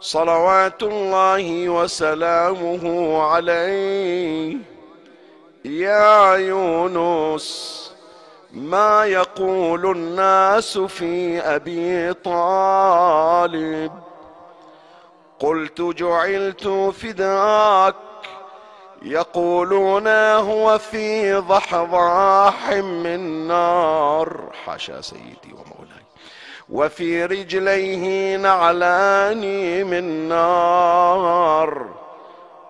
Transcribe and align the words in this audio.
صلوات 0.00 0.82
الله 0.82 1.68
وسلامه 1.68 3.22
عليه. 3.22 4.71
يا 5.64 6.34
يونس 6.34 7.92
ما 8.52 9.04
يقول 9.04 9.90
الناس 9.90 10.78
في 10.78 11.40
أبي 11.40 12.12
طالب؟ 12.14 13.92
قلت 15.40 15.80
جعلت 15.80 16.68
فداك 16.68 17.94
يقولون 19.02 20.08
هو 20.08 20.78
في 20.78 21.34
ضحضاح 21.34 22.72
من 22.72 23.48
نار. 23.48 24.52
حاشا 24.64 25.00
سيدي 25.00 25.52
ومولاي 25.52 26.04
وفي 26.70 27.24
رجليه 27.24 28.36
نعلان 28.36 29.40
من 29.86 30.28
نار. 30.28 32.01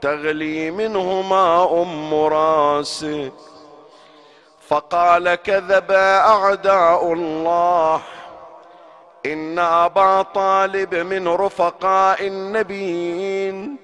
تغلي 0.02 0.70
منهما 0.70 1.82
أم 1.82 2.14
راسه 2.14 3.30
فقال 4.68 5.34
كذب 5.34 5.90
أعداء 5.90 7.12
الله. 7.12 8.00
إن 9.26 9.58
أبا 9.58 10.22
طالب 10.22 10.94
من 10.94 11.28
رفقاء 11.28 12.26
النبيين 12.26 13.76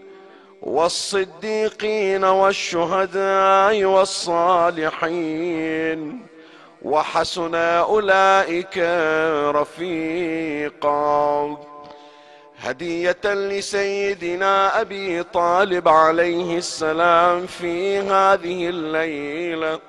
والصديقين 0.62 2.24
والشهداء 2.24 3.84
والصالحين. 3.84 5.48
وحسن 6.83 7.55
أولئك 7.55 8.78
رفيقا. 9.55 11.56
هدية 12.61 13.20
لسيدنا 13.25 14.81
أبي 14.81 15.23
طالب 15.23 15.89
عليه 15.89 16.59
السلام 16.59 17.47
في 17.47 17.98
هذه 17.98 18.69
الليلة 18.69 19.81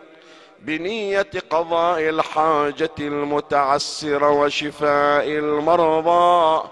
بنية 0.60 1.30
قضاء 1.50 2.00
الحاجة 2.10 2.92
المتعسره 3.00 4.30
وشفاء 4.30 5.28
المرضى 5.28 6.70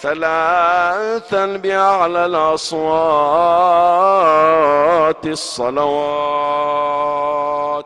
ثلاثا 0.00 1.46
بأعلى 1.56 2.26
الأصوات 2.26 2.86
الصلوات. 5.26 5.82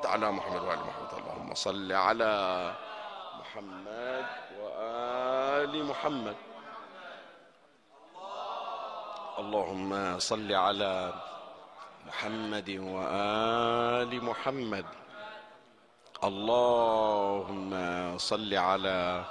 على 0.07 0.33
محمد 0.33 0.63
وعلى 0.63 0.81
محمد 0.81 1.13
اللهم 1.19 1.55
صل 1.55 1.93
على 1.93 2.73
محمد 3.41 4.25
وآل 4.63 5.85
محمد. 5.85 6.35
اللهم 9.47 10.19
صل 10.19 10.53
على 10.53 11.15
محمد 12.07 12.71
وآل 12.71 14.25
محمد. 14.25 14.85
اللهم 16.25 17.71
صل 18.19 18.55
على 18.55 19.25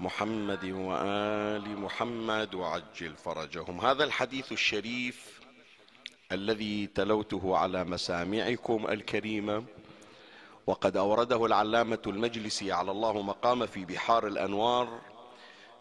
محمد 0.00 0.64
وآل 0.64 1.78
محمد 1.78 2.54
وعجل 2.54 3.16
فرجهم. 3.16 3.80
هذا 3.80 4.04
الحديث 4.04 4.52
الشريف 4.52 5.40
الذي 6.32 6.86
تلوته 6.86 7.56
على 7.56 7.84
مسامعكم 7.84 8.86
الكريمة 8.88 9.64
وقد 10.66 10.96
أورده 10.96 11.46
العلامة 11.46 12.02
المجلسي 12.06 12.72
على 12.72 12.90
الله 12.90 13.22
مقام 13.22 13.66
في 13.66 13.84
بحار 13.84 14.26
الأنوار 14.26 15.00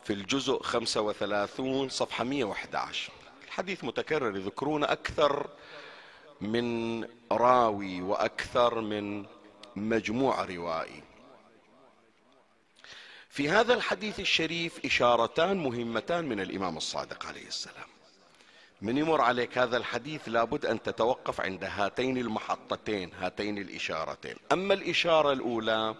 في 0.03 0.13
الجزء 0.13 0.61
35 0.63 1.89
صفحة 1.89 2.23
111 2.23 3.20
الحديث 3.51 3.83
متكرر 3.83 4.37
يذكرون 4.37 4.83
أكثر 4.83 5.49
من 6.41 7.07
راوي 7.31 8.01
وأكثر 8.01 8.81
من 8.81 9.25
مجموع 9.75 10.45
روائي. 10.45 11.03
في 13.29 13.49
هذا 13.49 13.73
الحديث 13.73 14.19
الشريف 14.19 14.85
إشارتان 14.85 15.57
مهمتان 15.57 16.25
من 16.25 16.39
الإمام 16.39 16.77
الصادق 16.77 17.25
عليه 17.25 17.47
السلام. 17.47 17.87
من 18.81 18.97
يمر 18.97 19.21
عليك 19.21 19.57
هذا 19.57 19.77
الحديث 19.77 20.21
لابد 20.27 20.65
أن 20.65 20.81
تتوقف 20.81 21.41
عند 21.41 21.63
هاتين 21.63 22.17
المحطتين 22.17 23.11
هاتين 23.13 23.57
الإشارتين. 23.57 24.35
أما 24.51 24.73
الإشارة 24.73 25.31
الأولى 25.33 25.95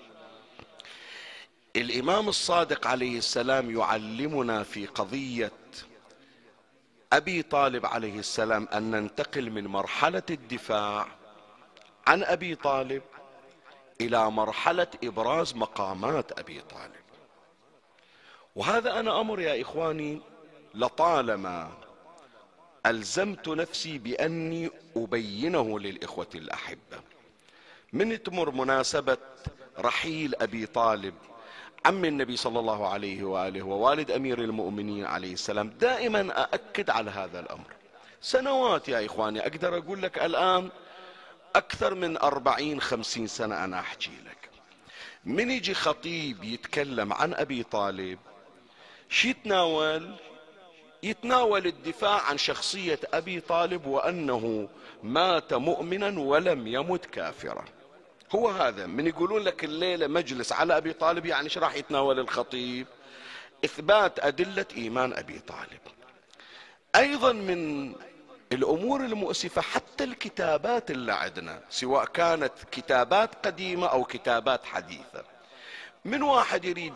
الإمام 1.76 2.30
الصادق 2.30 2.88
عليه 2.88 3.18
السلام 3.18 3.78
يعلمنا 3.78 4.64
في 4.64 4.86
قضية 4.86 5.52
أبي 7.14 7.42
طالب 7.42 7.86
عليه 7.86 8.20
السلام 8.20 8.68
أن 8.74 8.92
ننتقل 8.92 9.52
من 9.52 9.68
مرحلة 9.68 10.24
الدفاع 10.30 11.08
عن 12.08 12.24
أبي 12.24 12.56
طالب 12.56 13.02
إلى 14.02 14.32
مرحلة 14.32 14.88
إبراز 15.04 15.56
مقامات 15.56 16.40
أبي 16.40 16.62
طالب. 16.62 17.02
وهذا 18.56 19.00
أنا 19.00 19.22
أمر 19.22 19.40
يا 19.40 19.62
إخواني 19.62 20.22
لطالما 20.74 21.72
ألزمت 22.86 23.48
نفسي 23.48 23.98
بأني 23.98 24.70
أبينه 24.96 25.80
للإخوة 25.80 26.30
الأحبة. 26.36 27.02
من 27.94 28.24
تمر 28.24 28.52
مناسبة 28.52 29.18
رحيل 29.80 30.36
أبي 30.36 30.66
طالب 30.66 31.14
عم 31.86 32.06
النبي 32.06 32.38
صلى 32.38 32.60
الله 32.60 32.88
عليه 32.88 33.24
وآله 33.24 33.62
ووالد 33.62 34.12
أمير 34.12 34.40
المؤمنين 34.40 35.06
عليه 35.06 35.34
السلام 35.34 35.70
دائما 35.70 36.42
أأكد 36.42 36.90
على 36.90 37.12
هذا 37.12 37.40
الأمر. 37.40 37.68
سنوات 38.22 38.90
يا 38.90 39.06
إخواني 39.06 39.42
أقدر 39.42 39.78
أقول 39.78 40.02
لك 40.02 40.18
الآن 40.18 40.70
أكثر 41.56 41.96
من 41.96 42.18
أربعين 42.18 42.82
خمسين 42.82 43.28
سنة 43.28 43.64
أنا 43.64 43.80
أحكي 43.80 44.12
لك. 44.26 44.50
من 45.26 45.52
يجي 45.52 45.74
خطيب 45.74 46.44
يتكلم 46.44 47.14
عن 47.14 47.34
أبي 47.34 47.64
طالب 47.64 48.20
شو 49.10 49.28
يتناول؟ 49.28 50.16
يتناول 51.04 51.68
الدفاع 51.68 52.22
عن 52.22 52.38
شخصية 52.38 53.00
أبي 53.14 53.40
طالب 53.40 53.86
وأنه 53.86 54.70
مات 55.04 55.54
مؤمنا 55.54 56.20
ولم 56.20 56.68
يمت 56.68 57.06
كافرا. 57.06 57.66
هو 58.36 58.50
هذا 58.50 58.86
من 58.86 59.08
يقولون 59.08 59.42
لك 59.42 59.64
الليلة 59.64 60.08
مجلس 60.08 60.52
على 60.52 60.78
أبي 60.78 60.94
طالب 60.94 61.26
يعني 61.26 61.44
إيش 61.44 61.58
راح 61.58 61.76
يتناول 61.76 62.20
الخطيب؟ 62.20 62.88
إثبات 63.66 64.20
أدلة 64.20 64.66
إيمان 64.78 65.14
أبي 65.14 65.40
طالب. 65.40 65.80
أيضا 66.96 67.32
من 67.32 67.94
الأمور 68.52 69.06
المؤسفة 69.06 69.62
حتى 69.62 70.04
الكتابات 70.04 70.92
اللي 70.92 71.14
عندنا 71.14 71.62
سواء 71.70 72.06
كانت 72.06 72.54
كتابات 72.72 73.46
قديمة 73.48 73.88
أو 73.88 74.04
كتابات 74.04 74.66
حديثة. 74.66 75.24
من 76.06 76.24
واحد 76.24 76.66
يريد 76.66 76.94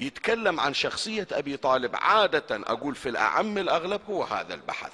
يتكلم 0.00 0.60
عن 0.60 0.74
شخصية 0.74 1.26
أبي 1.32 1.56
طالب 1.56 1.90
عادة 1.94 2.44
أقول 2.50 2.94
في 2.94 3.08
الأعم 3.08 3.58
الأغلب 3.58 4.00
هو 4.10 4.22
هذا 4.24 4.54
البحث. 4.54 4.92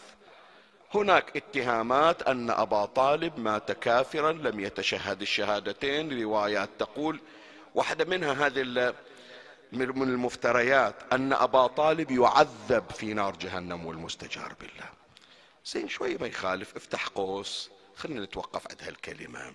هناك 0.95 1.37
اتهامات 1.37 2.23
أن 2.23 2.51
أبا 2.51 2.85
طالب 2.85 3.39
مات 3.39 3.73
كافرا 3.73 4.33
لم 4.33 4.61
يتشهد 4.61 5.21
الشهادتين. 5.21 6.23
روايات 6.23 6.69
تقول 6.79 7.21
واحدة 7.75 8.05
منها 8.05 8.47
هذه 8.47 8.95
من 9.73 10.03
المفتريات 10.03 10.95
أن 11.13 11.33
أبا 11.33 11.67
طالب 11.67 12.11
يعذب 12.11 12.91
في 12.91 13.15
نار 13.15 13.37
جهنم 13.37 13.87
والمستجار 13.87 14.55
بالله. 14.61 14.91
زين 15.67 15.89
شوي 15.89 16.17
ما 16.17 16.27
يخالف 16.27 16.77
افتح 16.77 17.07
قوس 17.07 17.71
خلينا 17.97 18.25
نتوقف 18.25 18.67
عند 18.71 18.83
هالكلمة. 18.83 19.55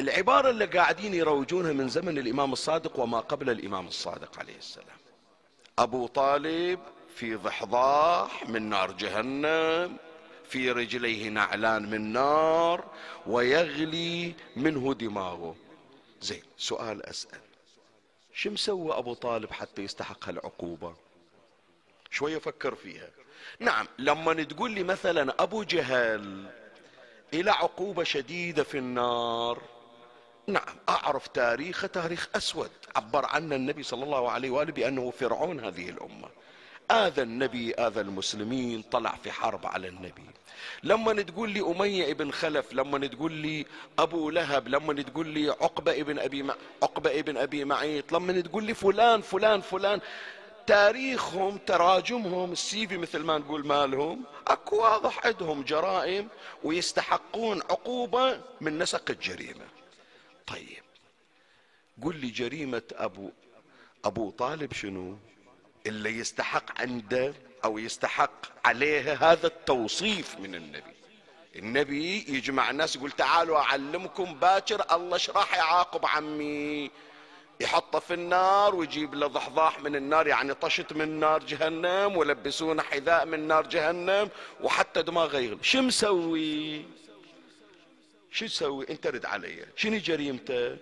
العبارة 0.00 0.50
اللي 0.50 0.64
قاعدين 0.64 1.14
يروجونها 1.14 1.72
من 1.72 1.88
زمن 1.88 2.18
الإمام 2.18 2.52
الصادق 2.52 2.98
وما 2.98 3.20
قبل 3.20 3.50
الإمام 3.50 3.86
الصادق 3.86 4.38
عليه 4.38 4.56
السلام. 4.56 4.98
أبو 5.78 6.06
طالب 6.06 6.80
في 7.16 7.34
ضحضاح 7.34 8.48
من 8.48 8.62
نار 8.62 8.92
جهنم 8.92 9.96
في 10.48 10.70
رجليه 10.70 11.28
نعلان 11.28 11.90
من 11.90 12.12
نار 12.12 12.84
ويغلي 13.26 14.34
منه 14.56 14.94
دماغه. 14.94 15.56
زين 16.20 16.42
سؤال 16.56 17.06
أسأل. 17.06 17.40
شو 18.34 18.50
مسوى 18.50 18.98
أبو 18.98 19.14
طالب 19.14 19.52
حتى 19.52 19.82
يستحق 19.82 20.28
هالعقوبة؟ 20.28 20.94
شوية 22.10 22.38
فكر 22.38 22.74
فيها. 22.74 23.08
نعم 23.58 23.86
لما 23.98 24.42
تقول 24.42 24.70
لي 24.70 24.82
مثلا 24.82 25.42
أبو 25.42 25.62
جهل 25.62 26.50
إلى 27.34 27.50
عقوبة 27.50 28.04
شديدة 28.04 28.64
في 28.64 28.78
النار 28.78 29.62
نعم 30.46 30.76
أعرف 30.88 31.26
تاريخ 31.28 31.88
تاريخ 31.88 32.28
أسود. 32.34 32.70
عبر 32.96 33.26
عنه 33.26 33.56
النبي 33.56 33.82
صلى 33.82 34.04
الله 34.04 34.30
عليه 34.30 34.50
وآله 34.50 34.72
بأنه 34.72 35.10
فرعون 35.10 35.64
هذه 35.64 35.88
الأمة. 35.88 36.28
آذى 36.90 37.22
النبي 37.22 37.74
آذى 37.74 38.00
المسلمين 38.00 38.82
طلع 38.82 39.14
في 39.24 39.32
حرب 39.32 39.66
على 39.66 39.88
النبي. 39.88 40.22
لما 40.82 41.22
تقول 41.22 41.50
لي 41.50 41.60
أمية 41.60 42.10
ابن 42.10 42.30
خلف 42.32 42.72
لما 42.72 43.06
تقول 43.06 43.32
لي 43.32 43.66
أبو 43.98 44.30
لهب 44.30 44.68
لما 44.68 45.02
تقول 45.02 45.28
لي 45.28 45.50
عقبة 45.50 46.00
ابن 46.00 46.18
أبي 46.18 46.42
م... 46.42 46.50
عقبة 46.82 47.18
ابن 47.18 47.36
أبي 47.36 47.64
معيط 47.64 48.12
لما 48.12 48.40
تقول 48.40 48.64
لي 48.64 48.74
فلان 48.74 49.20
فلان 49.20 49.60
فلان 49.60 50.00
تاريخهم 50.66 51.56
تراجمهم 51.58 52.52
السيفي 52.52 52.96
مثل 52.96 53.18
ما 53.18 53.38
نقول 53.38 53.66
مالهم 53.66 54.24
أكو 54.46 54.76
واضح 54.76 55.26
عندهم 55.26 55.62
جرائم 55.62 56.28
ويستحقون 56.64 57.62
عقوبة 57.62 58.40
من 58.60 58.78
نسق 58.78 59.10
الجريمة. 59.10 59.66
طيب 60.46 60.82
قل 62.02 62.16
لي 62.16 62.30
جريمة 62.30 62.82
أبو 62.92 63.30
أبو 64.04 64.30
طالب 64.30 64.72
شنو؟ 64.72 65.16
اللي 65.86 66.18
يستحق 66.18 66.80
عنده 66.80 67.34
أو 67.64 67.78
يستحق 67.78 68.66
عليه 68.66 69.32
هذا 69.32 69.46
التوصيف 69.46 70.38
من 70.38 70.54
النبي. 70.54 70.92
النبي 71.56 72.24
يجمع 72.28 72.70
الناس 72.70 72.96
يقول 72.96 73.10
تعالوا 73.10 73.58
أعلمكم 73.58 74.34
باكر 74.34 74.84
الله 74.92 75.14
إيش 75.14 75.30
راح 75.30 75.56
يعاقب 75.56 76.06
عمي. 76.06 76.90
يحطه 77.60 77.98
في 77.98 78.14
النار 78.14 78.74
ويجيب 78.74 79.14
له 79.14 79.26
ضحضاح 79.26 79.80
من 79.80 79.96
النار 79.96 80.26
يعني 80.26 80.54
طشت 80.54 80.92
من 80.92 81.20
نار 81.20 81.42
جهنم 81.44 82.16
ولبسونه 82.16 82.82
حذاء 82.82 83.26
من 83.26 83.48
نار 83.48 83.66
جهنم 83.66 84.28
وحتى 84.60 85.02
دماغه 85.02 85.38
يغلي 85.38 85.58
شو 85.62 85.82
مسوي؟ 85.82 86.84
شو 88.30 88.46
تسوي؟ 88.46 88.86
انت 88.90 89.06
رد 89.06 89.26
علي. 89.26 89.66
شنو 89.76 89.96
جريمته؟ 89.96 90.76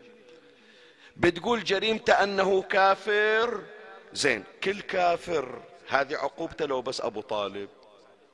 بتقول 1.17 1.65
جريمته 1.65 2.13
أنه 2.13 2.63
كافر؟ 2.63 3.63
زين 4.13 4.45
كل 4.65 4.81
كافر 4.81 5.63
هذه 5.89 6.17
عقوبته 6.17 6.67
لو 6.67 6.83
بس 6.83 7.01
أبو 7.01 7.21
طالب. 7.21 7.69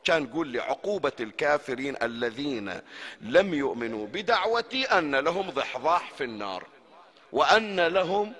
كان 0.05 0.27
قول 0.27 0.49
لي 0.49 0.61
عقوبة 0.61 1.13
الكافرين 1.21 1.97
الذين 2.03 2.81
لم 3.21 3.55
يؤمنوا 3.55 4.07
بدعوتي 4.07 4.85
أن 4.85 5.15
لهم 5.17 5.51
ضحضاح 5.51 6.13
في 6.13 6.25
النار 6.25 6.67
وأن 7.33 7.81
لهم 7.81 8.33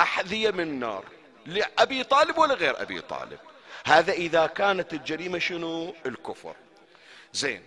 أحذية 0.00 0.50
من 0.50 0.80
نار 0.80 1.04
لأبي 1.46 2.04
طالب 2.04 2.38
ولا 2.38 2.54
غير 2.54 2.82
أبي 2.82 3.00
طالب. 3.00 3.38
هذا 3.84 4.12
إذا 4.12 4.46
كانت 4.46 4.92
الجريمة 4.94 5.38
شنو؟ 5.38 5.94
الكفر. 6.06 6.56
زين 7.32 7.62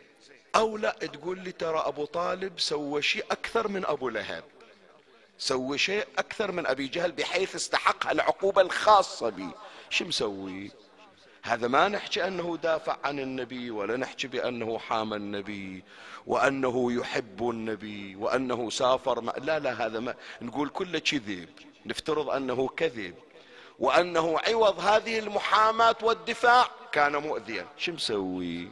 أو 0.56 0.78
لا 0.78 0.90
تقول 0.92 1.40
لي 1.40 1.52
ترى 1.52 1.84
أبو 1.86 2.06
طالب 2.06 2.60
سوى 2.60 3.02
شيء 3.02 3.26
أكثر 3.32 3.68
من 3.68 3.86
أبو 3.86 4.10
لهب. 4.10 4.44
سوى 5.42 5.78
شيء 5.78 6.08
أكثر 6.18 6.52
من 6.52 6.68
أبي 6.68 6.88
جهل 6.88 7.12
بحيث 7.12 7.56
استحق 7.56 8.10
العقوبة 8.10 8.62
الخاصة 8.62 9.30
به 9.30 9.52
شو 9.90 10.06
مسوي؟ 10.06 10.72
هذا 11.44 11.68
ما 11.68 11.88
نحكي 11.88 12.28
أنه 12.28 12.58
دافع 12.58 12.98
عن 13.04 13.20
النبي 13.20 13.72
ولا 13.72 13.98
نحكي 13.98 14.28
بأنه 14.28 14.78
حام 14.80 15.14
النبي 15.14 15.84
وأنه 16.28 16.94
يحب 16.94 17.50
النبي 17.50 18.16
وأنه 18.16 18.70
سافر 18.70 19.22
ما 19.22 19.32
لا 19.32 19.60
لا 19.60 19.86
هذا 19.86 20.00
ما 20.00 20.16
نقول 20.42 20.70
كله 20.70 21.00
كذب. 21.00 21.50
نفترض 21.86 22.30
أنه 22.30 22.68
كذب 22.68 23.16
وأنه 23.80 24.40
عوض 24.40 24.80
هذه 24.80 25.20
المحاماة 25.20 25.96
والدفاع. 26.02 26.68
كان 26.92 27.16
مؤذيا. 27.16 27.68
شو 27.78 27.92
مسوي؟ 27.92 28.72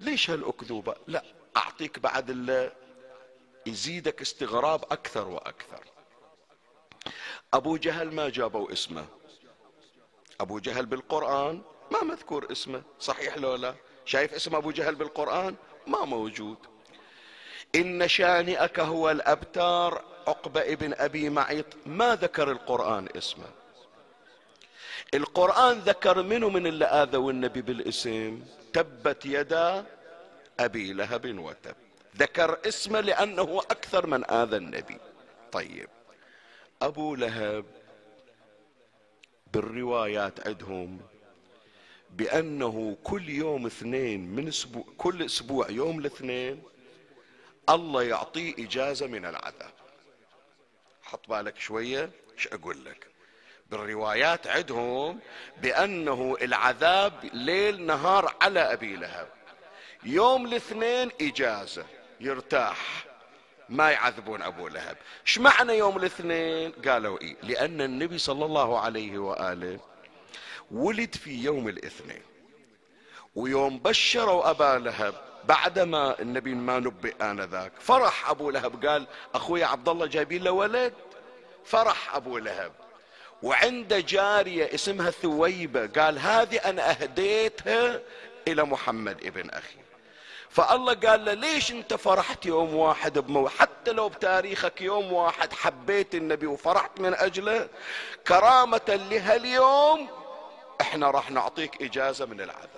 ليش 0.00 0.30
هالأكذوبة؟ 0.30 0.94
لا 1.06 1.24
أعطيك 1.56 1.98
بعد 1.98 2.30
يزيدك 3.68 4.20
استغراب 4.20 4.84
أكثر 4.90 5.28
وأكثر. 5.28 5.84
أبو 7.54 7.76
جهل 7.76 8.14
ما 8.14 8.28
جابوا 8.28 8.72
اسمه. 8.72 9.06
أبو 10.40 10.58
جهل 10.58 10.86
بالقرآن 10.86 11.62
ما 11.90 12.02
مذكور 12.02 12.52
اسمه. 12.52 12.82
صحيح 13.00 13.38
لو 13.38 13.54
لا؟ 13.54 13.74
شايف 14.04 14.34
اسم 14.34 14.56
أبو 14.56 14.70
جهل 14.70 14.94
بالقرآن؟ 14.94 15.54
ما 15.86 16.04
موجود. 16.04 16.58
إن 17.74 18.08
شانئك 18.08 18.80
هو 18.80 19.10
الأبتار. 19.10 20.04
عقبة 20.26 20.60
ابن 20.60 20.94
أبي 20.94 21.30
معيط. 21.30 21.66
ما 21.86 22.14
ذكر 22.14 22.50
القرآن 22.50 23.08
اسمه. 23.16 23.50
القرآن 25.14 25.78
ذكر 25.78 26.22
منه 26.22 26.48
من 26.48 26.66
اللي 26.66 26.84
آذوا 26.84 27.32
النبي 27.32 27.62
بالاسم؟ 27.62 28.44
تبت 28.72 29.26
يدا 29.26 29.86
أبي 30.60 30.92
لهب 30.92 31.38
وتب. 31.38 31.87
ذكر 32.18 32.58
اسمه 32.68 33.00
لأنه 33.00 33.58
أكثر 33.70 34.06
من 34.06 34.30
آذى 34.30 34.56
النبي. 34.56 34.96
طيب. 35.52 35.88
أبو 36.82 37.14
لهب 37.14 37.64
بالروايات 39.52 40.46
عندهم 40.46 41.00
بأنه 42.10 42.96
كل 43.04 43.28
يوم 43.28 43.66
اثنين 43.66 44.20
من 44.20 44.48
أسبوع 44.48 44.84
كل 44.98 45.22
أسبوع 45.22 45.70
يوم 45.70 45.98
الاثنين 45.98 46.62
الله 47.68 48.02
يعطيه 48.02 48.54
إجازة 48.58 49.06
من 49.06 49.24
العذاب. 49.26 49.72
حط 51.02 51.28
بالك 51.28 51.58
شوية 51.58 52.10
إيش 52.34 52.48
أقول 52.48 52.84
لك؟ 52.84 53.06
بالروايات 53.70 54.46
عندهم 54.46 55.20
بأنه 55.62 56.36
العذاب 56.42 57.12
ليل 57.32 57.86
نهار 57.86 58.36
على 58.42 58.60
أبي 58.60 58.96
لهب. 58.96 59.28
يوم 60.04 60.46
الاثنين 60.46 61.10
إجازة. 61.20 61.84
يرتاح. 62.20 63.04
ما 63.68 63.90
يعذبون 63.90 64.42
أبو 64.42 64.68
لهب. 64.68 64.96
إيش 65.26 65.38
معنى 65.38 65.72
يوم 65.72 65.96
الاثنين؟ 65.96 66.72
قالوا 66.72 67.20
إيه. 67.20 67.36
لأن 67.42 67.80
النبي 67.80 68.18
صلى 68.18 68.44
الله 68.44 68.80
عليه 68.80 69.18
وآله 69.18 69.78
ولد 70.70 71.14
في 71.14 71.44
يوم 71.44 71.68
الاثنين. 71.68 72.22
ويوم 73.34 73.78
بشروا 73.78 74.50
أبا 74.50 74.78
لهب 74.78 75.14
بعدما 75.44 76.20
النبي 76.20 76.54
ما 76.54 76.78
نبئ 76.78 77.14
آنذاك. 77.22 77.72
فرح 77.80 78.30
أبو 78.30 78.50
لهب. 78.50 78.86
قال 78.86 79.06
أخوي 79.34 79.64
عبد 79.64 79.88
الله 79.88 80.06
جايبين 80.06 80.42
له 80.42 80.50
ولد. 80.50 80.94
فرح 81.64 82.14
أبو 82.14 82.38
لهب. 82.38 82.72
وعنده 83.42 84.00
جارية 84.00 84.74
اسمها 84.74 85.10
ثويبة. 85.10 85.86
قال 85.86 86.18
هذه 86.18 86.56
أنا 86.56 86.90
أهديتها 86.90 88.00
إلى 88.48 88.64
محمد 88.64 89.24
ابن 89.24 89.50
أخي. 89.50 89.87
فالله 90.50 90.94
قال 90.94 91.24
له 91.24 91.32
ليش 91.34 91.72
انت 91.72 91.94
فرحت 91.94 92.46
يوم 92.46 92.74
واحد 92.74 93.18
بمو 93.18 93.48
حتى 93.48 93.92
لو 93.92 94.08
بتاريخك 94.08 94.80
يوم 94.80 95.12
واحد 95.12 95.52
حبيت 95.52 96.14
النبي 96.14 96.46
وفرحت 96.46 97.00
من 97.00 97.14
أجله 97.14 97.68
كرامة 98.28 99.06
لهاليوم 99.10 100.08
إحنا 100.80 101.10
راح 101.10 101.30
نعطيك 101.30 101.82
إجازة 101.82 102.26
من 102.26 102.40
العذاب. 102.40 102.68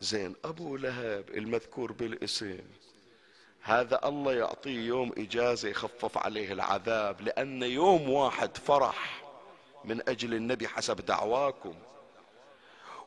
زين 0.00 0.34
أبو 0.44 0.76
لهب 0.76 1.24
المذكور 1.28 1.92
بالاسم 1.92 2.58
هذا 3.62 4.00
الله 4.08 4.32
يعطيه 4.32 4.86
يوم 4.86 5.12
إجازة 5.18 5.68
يخفف 5.68 6.18
عليه 6.18 6.52
العذاب 6.52 7.20
لأن 7.20 7.62
يوم 7.62 8.10
واحد 8.10 8.56
فرح 8.56 9.22
من 9.84 10.08
أجل 10.08 10.34
النبي 10.34 10.68
حسب 10.68 10.96
دعواكم. 10.96 11.74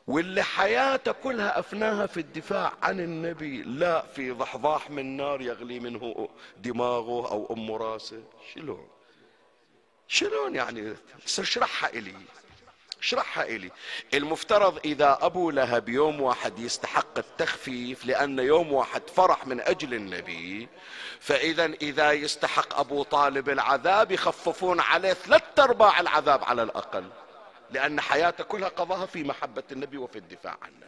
واللي 0.06 0.42
حياته 0.42 1.12
كلها 1.12 1.58
أفناها 1.58 2.06
في 2.06 2.20
الدفاع 2.20 2.72
عن 2.82 3.00
النبي. 3.00 3.62
لا 3.62 4.02
في 4.06 4.30
ضحضاح 4.30 4.90
من 4.90 5.16
نار 5.16 5.42
يغلي 5.42 5.80
منه 5.80 6.28
دماغه 6.56 7.30
أو 7.30 7.54
أم 7.56 7.72
راسه. 7.72 8.22
شلون؟ 8.54 8.88
شلون 10.08 10.54
يعني؟ 10.54 10.94
اشرحها 11.38 11.90
إلي. 11.90 12.14
اشرحها 13.00 13.44
إلي. 13.44 13.70
المفترض 14.14 14.78
إذا 14.84 15.18
أبو 15.20 15.50
لهب 15.50 15.88
يوم 15.88 16.20
واحد 16.20 16.58
يستحق 16.58 17.18
التخفيف 17.18 18.06
لأن 18.06 18.38
يوم 18.38 18.72
واحد 18.72 19.02
فرح 19.10 19.46
من 19.46 19.60
أجل 19.60 19.94
النبي 19.94 20.68
فإذا 21.20 21.64
إذا 21.64 22.12
يستحق 22.12 22.78
أبو 22.78 23.02
طالب 23.02 23.48
العذاب 23.48 24.12
يخففون 24.12 24.80
عليه 24.80 25.12
ثلاثة 25.12 25.64
أرباع 25.64 26.00
العذاب 26.00 26.44
على 26.44 26.62
الأقل. 26.62 27.04
لأن 27.72 28.00
حياته 28.00 28.44
كلها 28.44 28.68
قضاها 28.68 29.06
في 29.06 29.24
محبة 29.24 29.62
النبي 29.72 29.96
وفي 29.96 30.18
الدفاع 30.18 30.58
عنه. 30.62 30.86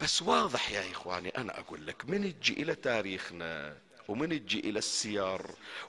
بس 0.00 0.22
واضح 0.22 0.70
يا 0.70 0.90
إخواني 0.90 1.28
أنا 1.28 1.58
أقول 1.60 1.86
لك 1.86 2.04
من 2.08 2.40
تجي 2.40 2.62
إلى 2.62 2.74
تاريخنا 2.74 3.76
ومن 4.08 4.28
تجي 4.28 4.60
إلى 4.60 4.78
السير 4.78 5.40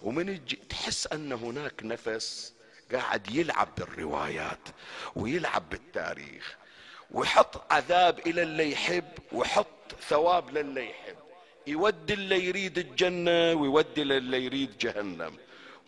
ومن 0.02 0.46
تجي 0.46 0.56
تحس 0.70 1.08
أن 1.08 1.32
هناك 1.34 1.84
نفس 1.84 2.54
قاعد 2.92 3.36
يلعب 3.36 3.68
بالروايات 3.78 4.70
ويلعب 5.16 5.70
بالتاريخ 5.70 6.56
ويحط 7.12 7.74
عذاب 7.74 8.20
إلى 8.28 8.44
اللي 8.44 8.72
يحب 8.72 9.12
ويحط 9.32 9.96
ثواب 10.10 10.58
للي 10.58 10.90
يحب. 10.90 11.16
يودي 11.68 12.14
اللي 12.14 12.46
يريد 12.46 12.78
الجنة 12.78 13.54
ويودي 13.54 14.04
للي 14.04 14.46
يريد 14.46 14.78
جهنم. 14.78 15.38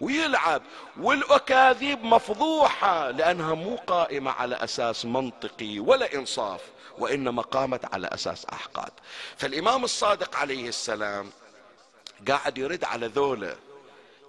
ويلعب. 0.02 0.62
والأكاذيب 1.02 2.04
مفضوحة 2.04 3.12
لأنها 3.12 3.54
مو 3.54 3.76
قائمة 3.76 4.32
على 4.32 4.56
أساس 4.56 5.06
منطقي 5.06 5.80
ولا 5.80 6.16
إنصاف 6.16 6.62
وإنما 7.00 7.42
قامت 7.42 7.94
على 7.94 8.08
أساس 8.08 8.46
أحقاد. 8.46 8.92
فالإمام 9.38 9.84
الصادق 9.84 10.36
عليه 10.36 10.70
السلام 10.70 11.30
قاعد 12.28 12.58
يرد 12.58 12.84
على 12.84 13.08
ذولا 13.08 13.56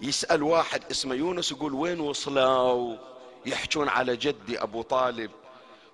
يسأل 0.00 0.42
واحد 0.42 0.82
اسمه 0.90 1.14
يونس 1.14 1.52
يقول 1.52 1.74
وين 1.74 2.00
وصلوا؟ 2.00 2.96
يحجون 3.46 3.88
على 3.88 4.16
جدي 4.16 4.62
أبو 4.62 4.82
طالب. 4.82 5.30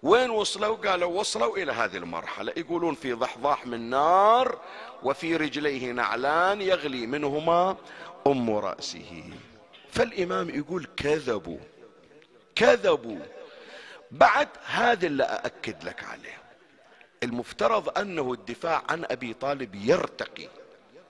وين 0.02 0.30
وصلوا؟ 0.30 0.76
قالوا 0.76 1.20
وصلوا 1.20 1.56
إلى 1.56 1.72
هذه 1.72 1.96
المرحلة. 1.96 2.52
يقولون 2.56 2.94
في 2.94 3.12
ضحضاح 3.12 3.66
من 3.66 3.90
نار 3.90 4.58
وفي 5.02 5.36
رجليه 5.36 5.92
نعلان 5.92 6.62
يغلي 6.62 7.06
منهما 7.06 7.76
أم 8.26 8.50
رأسه. 8.50 9.24
فالإمام 9.94 10.50
يقول 10.50 10.86
كذبوا 10.96 11.58
كذبوا. 12.56 13.18
بعد 14.10 14.48
هذا 14.64 15.06
اللي 15.06 15.22
أأكد 15.24 15.84
لك 15.84 16.04
عليه. 16.04 16.38
المفترض 17.22 17.98
أنه 17.98 18.32
الدفاع 18.32 18.82
عن 18.88 19.04
أبي 19.04 19.34
طالب 19.34 19.74
يرتقي. 19.74 20.48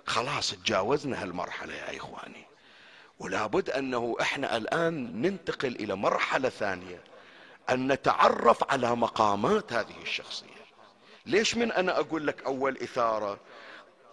خلاص 0.07 0.51
تجاوزنا 0.51 1.23
هالمرحلة 1.23 1.75
يا 1.75 1.97
إخواني. 1.97 2.45
ولابد 3.19 3.71
أنه 3.71 4.17
إحنا 4.21 4.57
الآن 4.57 5.23
ننتقل 5.23 5.77
إلى 5.77 5.95
مرحلة 5.95 6.49
ثانية 6.49 7.01
أن 7.71 7.93
نتعرف 7.93 8.73
على 8.73 8.97
مقامات 8.97 9.73
هذه 9.73 10.03
الشخصية. 10.03 10.65
ليش 11.27 11.57
من 11.57 11.73
أنا 11.73 12.01
أقول 12.01 12.27
لك 12.27 12.45
أول 12.45 12.79
إثارة؟ 12.79 13.39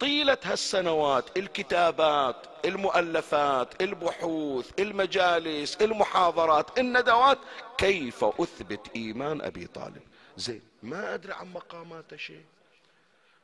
طيلة 0.02 0.38
هالسنوات 0.44 1.38
الكتابات 1.38 2.36
المؤلفات 2.64 3.82
البحوث 3.82 4.70
المجالس 4.78 5.76
المحاضرات 5.76 6.78
الندوات 6.78 7.38
كيف 7.78 8.24
أثبت 8.24 8.80
إيمان 8.96 9.42
أبي 9.42 9.66
طالب؟ 9.66 10.02
زين 10.36 10.62
ما 10.82 11.14
أدري 11.14 11.32
عن 11.32 11.52
مقاماته 11.52 12.16
شيء 12.16 12.44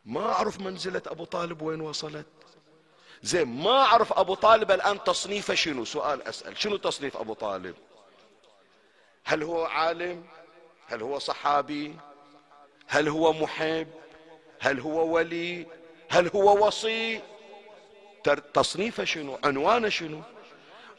ما 0.05 0.33
أعرف 0.33 0.61
منزلة 0.61 1.03
أبو 1.07 1.25
طالب 1.25 1.63
وين 1.63 1.81
وصلت. 1.81 2.27
زين 3.23 3.49
ما 3.49 3.79
أعرف 3.79 4.13
أبو 4.13 4.35
طالب 4.35 4.71
الآن 4.71 5.05
تصنيفه 5.05 5.55
شنو؟ 5.55 5.85
سؤال 5.85 6.23
أسأل. 6.23 6.59
شنو 6.59 6.77
تصنيف 6.77 7.17
أبو 7.17 7.35
طالب؟ 7.35 7.75
هل 9.25 9.43
هو 9.43 9.65
عالم؟ 9.65 10.25
هل 10.87 11.03
هو 11.03 11.19
صحابي؟ 11.19 11.97
هل 12.87 13.09
هو 13.09 13.33
محب؟ 13.33 13.89
هل 14.61 14.81
هو 14.81 15.15
ولي؟ 15.15 15.78
هل 16.11 16.31
هو 16.35 16.67
وصي؟ 16.67 17.21
تصنيفه 18.55 19.05
شنو؟ 19.05 19.39
عنوانه 19.45 19.89
شنو؟ 19.89 20.21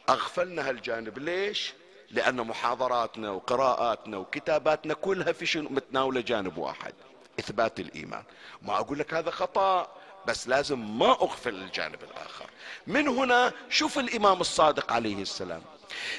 أغفلنا 0.09 0.69
هالجانب. 0.69 1.17
ليش؟ 1.17 1.73
لأن 2.11 2.35
محاضراتنا 2.35 3.31
وقراءاتنا 3.31 4.17
وكتاباتنا 4.17 4.93
كلها 4.93 5.31
في 5.31 5.45
شنو؟ 5.45 5.69
متناولة 5.69 6.21
جانب 6.21 6.57
واحد 6.57 6.93
إثبات 7.39 7.79
الإيمان. 7.79 8.23
ما 8.61 8.75
أقول 8.75 8.99
لك 8.99 9.13
هذا 9.13 9.31
خطأ 9.31 9.87
بس 10.25 10.47
لازم 10.47 10.97
ما 10.99 11.11
أغفل 11.11 11.55
الجانب 11.55 12.03
الآخر. 12.03 12.45
من 12.87 13.07
هنا 13.07 13.53
شوف 13.69 13.99
الإمام 13.99 14.41
الصادق 14.41 14.91
عليه 14.91 15.21
السلام. 15.21 15.61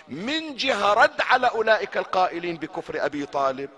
من 0.09 0.57
جهة 0.57 0.95
رد 0.95 1.21
على 1.21 1.47
أولئك 1.49 1.97
القائلين 1.97 2.57
بكفر 2.57 3.05
أبي 3.05 3.27
طالب 3.27 3.71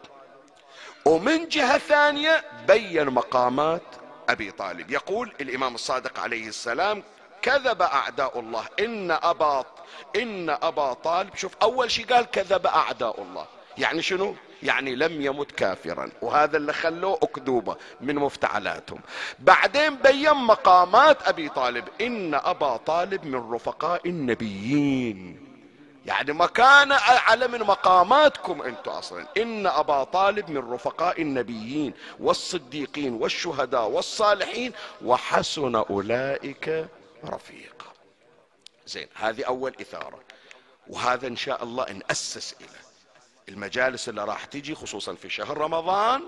ومن 1.04 1.48
جهة 1.48 1.78
ثانية 1.78 2.44
بين 2.66 3.10
مقامات 3.10 3.82
أبي 4.28 4.50
طالب. 4.50 4.90
يقول 4.90 5.32
الإمام 5.40 5.74
الصادق 5.74 6.20
عليه 6.20 6.48
السلام 6.48 7.02
كذب 7.42 7.82
أعداء 7.82 8.40
الله. 8.40 8.64
إن 8.80 9.10
أبا 9.10 9.64
إن 10.16 10.50
أبا 10.50 10.92
طالب 10.92 11.36
شوف 11.36 11.56
أول 11.62 11.90
شيء 11.90 12.06
قال 12.06 12.30
كذب 12.30 12.66
أعداء 12.66 13.22
الله. 13.22 13.46
يعني 13.78 14.02
شنو؟ 14.02 14.34
يعني 14.62 14.94
لم 14.94 15.22
يمت 15.22 15.52
كافرا. 15.52 16.10
وهذا 16.22 16.56
اللي 16.56 16.72
خلوه 16.72 17.18
أكذوبة 17.22 17.76
من 18.00 18.14
مفتعلاتهم. 18.14 19.00
بعدين 19.38 19.96
بين 19.96 20.34
مقامات 20.34 21.28
أبي 21.28 21.48
طالب. 21.48 21.88
إن 22.00 22.34
أبا 22.34 22.76
طالب 22.76 23.24
من 23.24 23.52
رفقاء 23.52 24.08
النبيين. 24.08 25.51
يعني 26.06 26.32
مكان 26.32 26.92
اعلى 26.92 27.48
من 27.48 27.58
مقاماتكم 27.60 28.62
أنتم 28.62 28.90
أصلا. 28.90 29.26
إن 29.36 29.66
أبا 29.66 30.04
طالب 30.04 30.50
من 30.50 30.72
رفقاء 30.72 31.22
النبيين 31.22 31.94
والصديقين 32.20 33.14
والشهداء 33.14 33.88
والصالحين 33.88 34.72
وحسن 35.04 35.74
أولئك 35.76 36.86
رفيقا 37.24 37.92
زين 38.86 39.08
هذه 39.14 39.44
أول 39.44 39.74
إثارة. 39.80 40.20
وهذا 40.86 41.26
إن 41.26 41.36
شاء 41.36 41.62
الله 41.64 41.92
ناسس 41.92 42.54
إلى 42.60 42.78
المجالس 43.48 44.08
اللي 44.08 44.24
راح 44.24 44.44
تجي 44.44 44.74
خصوصا 44.74 45.14
في 45.14 45.30
شهر 45.30 45.58
رمضان 45.58 46.22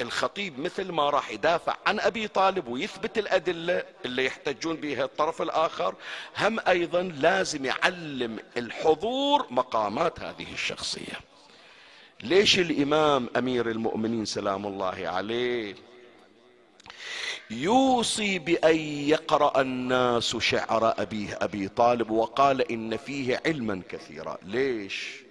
الخطيب 0.00 0.60
مثل 0.60 0.92
ما 0.92 1.10
راح 1.10 1.30
يدافع 1.30 1.76
عن 1.86 2.00
أبي 2.00 2.28
طالب 2.28 2.68
ويثبت 2.68 3.18
الأدلة 3.18 3.82
اللي 4.04 4.24
يحتجون 4.24 4.76
بها 4.76 5.04
الطرف 5.04 5.42
الآخر 5.42 5.94
هم 6.38 6.60
أيضا 6.68 7.02
لازم 7.02 7.64
يعلم 7.64 8.38
الحضور 8.56 9.46
مقامات 9.50 10.20
هذه 10.20 10.52
الشخصية. 10.52 11.20
ليش 12.22 12.58
الإمام 12.58 13.28
أمير 13.36 13.70
المؤمنين 13.70 14.24
سلام 14.24 14.66
الله 14.66 15.08
عليه 15.08 15.74
يوصي 17.50 18.38
بأن 18.38 18.76
يقرأ 19.08 19.60
الناس 19.60 20.36
شعر 20.36 20.94
أبيه 21.02 21.38
أبي 21.40 21.68
طالب 21.68 22.10
وقال 22.10 22.72
إن 22.72 22.96
فيه 22.96 23.40
علما 23.46 23.82
كثيرا؟ 23.88 24.38
ليش؟ 24.42 25.22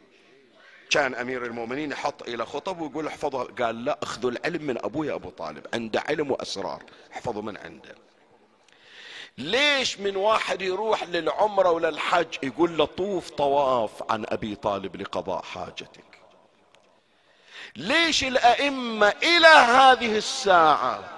كان 0.90 1.16
أمير 1.16 1.46
المؤمنين 1.46 1.92
يحط 1.92 2.22
إلى 2.22 2.46
خطب 2.46 2.82
ويقول 2.82 3.08
احفظوا 3.08 3.44
قال 3.44 3.86
لا 3.86 4.00
اخذوا 4.04 4.32
العلم 4.32 4.64
من 4.64 4.78
أبوي 4.78 5.14
أبو 5.14 5.30
طالب. 5.30 5.66
عنده 5.74 6.04
علم 6.10 6.32
وأسرار. 6.32 6.84
احفظوا 7.14 7.42
من 7.42 7.58
عنده. 7.58 7.96
ليش 9.38 10.00
من 10.00 10.16
واحد 10.16 10.62
يروح 10.62 11.04
للعمرة 11.04 11.72
وللحج 11.72 12.28
يقول 12.44 12.78
له 12.78 12.86
طوف 12.86 13.30
طواف 13.30 14.12
عن 14.12 14.26
أبي 14.30 14.56
طالب 14.56 14.96
لقضاء 14.96 15.42
حاجتك؟ 15.42 16.04
ليش 17.76 18.24
الأئمة 18.24 19.14
إلى 19.24 19.48
هذه 19.48 20.18
الساعة؟ 20.18 21.10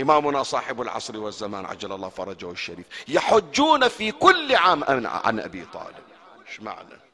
إمامنا 0.00 0.42
صاحب 0.42 0.82
العصر 0.82 1.16
والزمان 1.16 1.66
عجل 1.66 1.92
الله 1.92 2.08
فرجه 2.08 2.50
الشريف. 2.50 2.86
يحجون 3.08 3.88
في 3.88 4.12
كل 4.12 4.54
عام 4.54 4.84
عن 5.06 5.40
أبي 5.40 5.64
طالب. 5.64 6.04
إيش 6.48 6.60
معنى؟ 6.60 7.11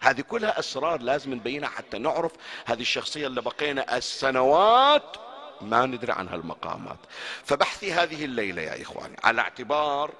هذه 0.00 0.20
كلها 0.20 0.58
أسرار 0.58 1.00
لازم 1.02 1.34
نبينها 1.34 1.68
حتى 1.68 1.98
نعرف 1.98 2.32
هذه 2.66 2.80
الشخصية 2.80 3.26
اللي 3.26 3.42
بقينا 3.42 3.96
السنوات 3.96 5.16
ما 5.60 5.86
ندري 5.86 6.12
عن 6.12 6.28
هالمقامات 6.28 6.98
فبحثي 7.44 7.92
هذه 7.92 8.24
الليلة 8.24 8.62
يا 8.62 8.82
إخواني 8.82 9.16
على 9.24 9.40
اعتبار 9.40 10.10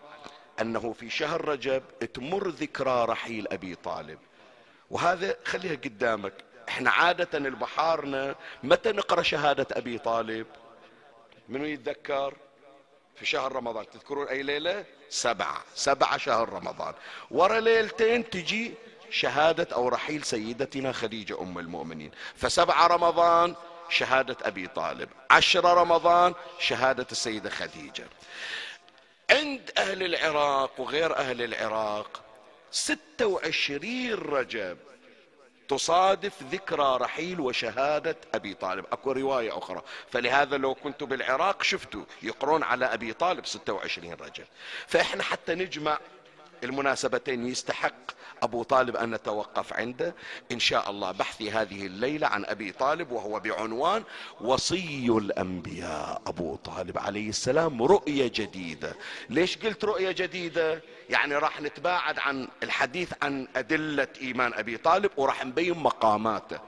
أنه 0.60 0.92
في 0.92 1.10
شهر 1.10 1.49
رجب 1.49 1.82
تمر 2.14 2.49
ذكرى 2.49 3.04
رحيل 3.04 3.49
أبي 3.52 3.75
طالب. 3.75 4.18
وهذا 4.90 5.37
خليها 5.44 5.75
قدامك. 5.75 6.32
إحنا 6.68 6.90
عادة 6.90 7.38
البحارنا 7.38 8.34
متى 8.62 8.92
نقرأ 8.92 9.22
شهادة 9.22 9.66
أبي 9.72 9.99
طالب؟ 9.99 10.46
منو 11.49 11.64
يتذكر؟ 11.64 12.34
في 13.16 13.26
شهر 13.26 13.52
رمضان. 13.52 13.90
تذكرون 13.90 14.28
أي 14.28 14.42
ليلة؟ 14.42 14.84
سبعة. 15.08 15.64
سبعة 15.75 16.16
شهر 16.16 16.49
رمضان. 16.49 16.94
ورا 17.30 17.60
ليلتين 17.60 18.30
تجي 18.30 18.75
شهادة 19.10 19.74
أو 19.74 19.88
رحيل 19.88 20.24
سيدتنا 20.24 20.92
خديجة 20.92 21.40
أم 21.40 21.58
المؤمنين. 21.58 22.10
فسبع 22.36 22.86
رمضان 22.86 23.54
شهادة 23.88 24.36
أبي 24.42 24.66
طالب. 24.66 25.08
عشر 25.30 25.64
رمضان 25.64 26.34
شهادة 26.58 27.06
السيدة 27.12 27.50
خديجة. 27.50 28.06
عند 29.30 29.70
أهل 29.78 30.02
العراق 30.02 30.80
وغير 30.80 31.16
أهل 31.16 31.42
العراق 31.42 32.22
ستة 32.70 33.26
وعشرين 33.26 34.14
رجب 34.14 34.78
تصادف 35.68 36.42
ذكرى 36.42 36.96
رحيل 36.96 37.40
وشهادة 37.40 38.16
أبي 38.34 38.54
طالب. 38.54 38.84
أكو 38.92 39.12
رواية 39.12 39.58
أخرى. 39.58 39.82
فلهذا 40.12 40.56
لو 40.56 40.74
كنت 40.74 41.02
بالعراق 41.02 41.62
شفتوا 41.62 42.04
يقرون 42.22 42.62
على 42.62 42.84
أبي 42.84 43.12
طالب 43.12 43.46
26 43.46 44.12
رجب. 44.12 44.44
فإحنا 44.86 45.22
حتى 45.22 45.54
نجمع 45.54 45.98
المناسبتين 46.64 47.46
يستحق 47.46 48.10
أبو 48.42 48.62
طالب 48.62 48.96
أن 48.96 49.10
نتوقف 49.10 49.72
عنده. 49.72 50.14
إن 50.52 50.58
شاء 50.58 50.90
الله 50.90 51.12
بحثي 51.12 51.50
هذه 51.50 51.86
الليلة 51.86 52.26
عن 52.26 52.44
أبي 52.44 52.72
طالب 52.72 53.12
وهو 53.12 53.40
بعنوان 53.40 54.04
وصي 54.40 55.06
الأنبياء. 55.06 56.22
أبو 56.26 56.56
طالب 56.56 56.98
عليه 56.98 57.28
السلام 57.28 57.82
رؤية 57.82 58.30
جديدة. 58.34 58.94
ليش 59.30 59.58
قلت 59.58 59.84
رؤية 59.84 60.10
جديدة؟ 60.10 60.82
يعني 61.10 61.36
راح 61.36 61.60
نتباعد 61.60 62.18
عن 62.18 62.48
الحديث 62.62 63.12
عن 63.22 63.48
أدلة 63.56 64.08
إيمان 64.20 64.54
أبي 64.54 64.76
طالب 64.76 65.10
وراح 65.16 65.44
نبين 65.44 65.78
مقاماته. 65.78 66.58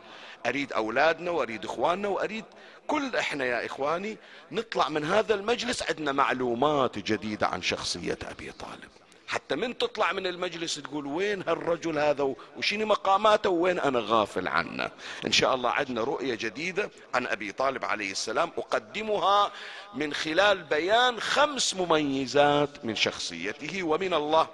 أريد 0.46 0.72
أولادنا 0.72 1.30
وأريد 1.30 1.64
إخواننا 1.64 2.08
وأريد 2.08 2.44
كل 2.87 3.16
إحنا 3.16 3.44
يا 3.44 3.66
إخواني 3.66 4.16
نطلع 4.52 4.88
من 4.88 5.04
هذا 5.04 5.34
المجلس 5.34 5.82
عندنا 5.82 6.12
معلومات 6.12 6.99
جديدة 6.99 7.46
عن 7.46 7.62
شخصية 7.62 8.18
أبي 8.30 8.52
طالب. 8.52 8.90
حتى 9.33 9.57
من 9.57 9.79
تطلع 9.79 10.12
من 10.12 10.27
المجلس 10.27 10.75
تقول 10.75 11.07
وين 11.07 11.43
هالرجل 11.49 11.99
هذا 11.99 12.35
وشنو 12.57 12.87
مقاماته 12.87 13.51
وين 13.51 13.79
أنا 13.79 14.03
غافل 14.07 14.49
عنه. 14.49 14.91
إن 15.27 15.33
شاء 15.33 15.55
الله 15.55 15.71
عندنا 15.71 16.01
رؤية 16.01 16.35
جديدة 16.35 16.91
عن 17.15 17.27
أبي 17.27 17.53
طالب 17.53 17.85
عليه 17.85 18.11
السلام 18.11 18.51
أقدمها 18.59 19.51
من 19.95 20.12
خلال 20.12 20.62
بيان 20.62 21.21
خمس 21.21 21.75
مميزات 21.75 22.85
من 22.85 22.97
شخصيته 22.97 23.83
ومن 23.83 24.15
الله 24.15 24.47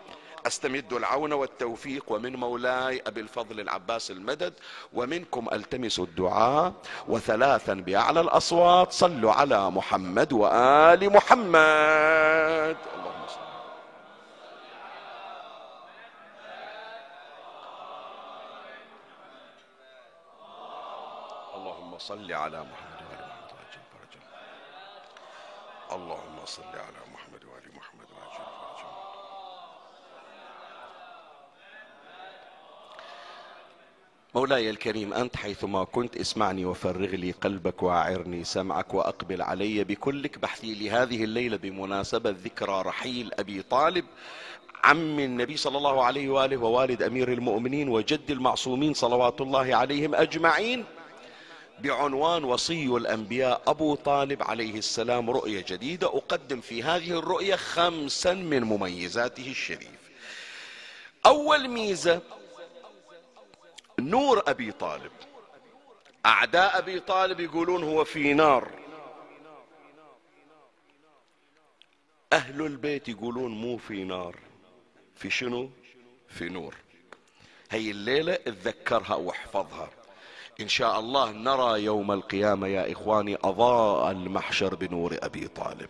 أستمد 0.46 0.92
العون 0.92 1.32
والتوفيق 1.32 2.04
ومن 2.08 2.36
مولاي 2.36 3.02
أبي 3.06 3.20
الفضل 3.20 3.60
العباس 3.60 4.10
المدد 4.10 4.54
ومنكم 4.92 5.48
ألتمس 5.52 5.98
الدعاء 5.98 6.72
وثلاثا 7.08 7.74
بأعلى 7.74 8.20
الأصوات 8.20 8.92
صلوا 8.92 9.32
على 9.32 9.70
محمد 9.70 10.32
وآل 10.32 11.12
محمد. 11.12 12.76
صل 22.08 22.32
على 22.32 22.60
محمد 22.60 23.00
وآل 23.10 23.20
محمد 23.28 23.50
وعجل 23.54 23.82
فرجا 23.92 24.22
اللهم 25.96 26.38
صل 26.44 26.62
على 26.62 27.00
محمد 27.14 27.44
وآل 27.44 27.76
محمد 27.76 28.06
وعجل 28.12 28.44
فرجا 28.60 28.90
مولاي 34.34 34.70
الكريم 34.70 35.12
أنت 35.14 35.36
حيثما 35.36 35.84
كنت 35.84 36.16
اسمعني 36.16 36.64
وفرغ 36.64 37.06
لي 37.06 37.30
قلبك 37.30 37.82
وأعرني 37.82 38.44
سمعك 38.44 38.94
وأقبل 38.94 39.42
علي 39.42 39.84
بكلك 39.84 40.38
بحثي 40.38 40.74
لهذه 40.74 41.24
الليلة 41.24 41.56
بمناسبة 41.56 42.30
ذكرى 42.30 42.82
رحيل 42.82 43.30
أبي 43.38 43.62
طالب 43.62 44.04
عم 44.84 45.20
النبي 45.20 45.56
صلى 45.56 45.78
الله 45.78 46.04
عليه 46.04 46.28
وآله 46.28 46.56
ووالد 46.56 47.02
أمير 47.02 47.32
المؤمنين 47.32 47.88
وجد 47.88 48.30
المعصومين 48.30 48.94
صلوات 48.94 49.40
الله 49.40 49.76
عليهم 49.76 50.14
أجمعين. 50.14 50.84
بعنوان 51.82 52.44
وصي 52.44 52.86
الأنبياء 52.86 53.62
أبو 53.66 53.94
طالب 53.94 54.42
عليه 54.42 54.78
السلام 54.78 55.30
رؤية 55.30 55.64
جديدة. 55.68 56.06
أقدم 56.06 56.60
في 56.60 56.82
هذه 56.82 57.18
الرؤية 57.18 57.56
خمسا 57.56 58.34
من 58.34 58.62
مميزاته 58.62 59.50
الشريف. 59.50 59.98
أول 61.26 61.68
ميزة 61.68 62.22
نور 63.98 64.42
أبي 64.46 64.72
طالب. 64.72 65.12
أعداء 66.26 66.78
أبي 66.78 67.00
طالب 67.00 67.40
يقولون 67.40 67.82
هو 67.82 68.04
في 68.04 68.34
نار. 68.34 68.68
أهل 72.32 72.62
البيت 72.62 73.08
يقولون 73.08 73.50
مو 73.50 73.76
في 73.76 74.04
نار. 74.04 74.36
في 75.16 75.30
شنو؟ 75.30 75.70
في 76.28 76.48
نور. 76.48 76.74
هي 77.70 77.90
الليلة 77.90 78.32
اتذكرها 78.32 79.14
واحفظها. 79.14 79.90
إن 80.60 80.68
شاء 80.68 81.00
الله 81.00 81.30
نرى 81.30 81.84
يوم 81.84 82.12
القيامة 82.12 82.66
يا 82.66 82.92
إخواني 82.92 83.38
أضاء 83.44 84.10
المحشر 84.10 84.74
بنور 84.74 85.16
أبي 85.22 85.48
طالب. 85.48 85.88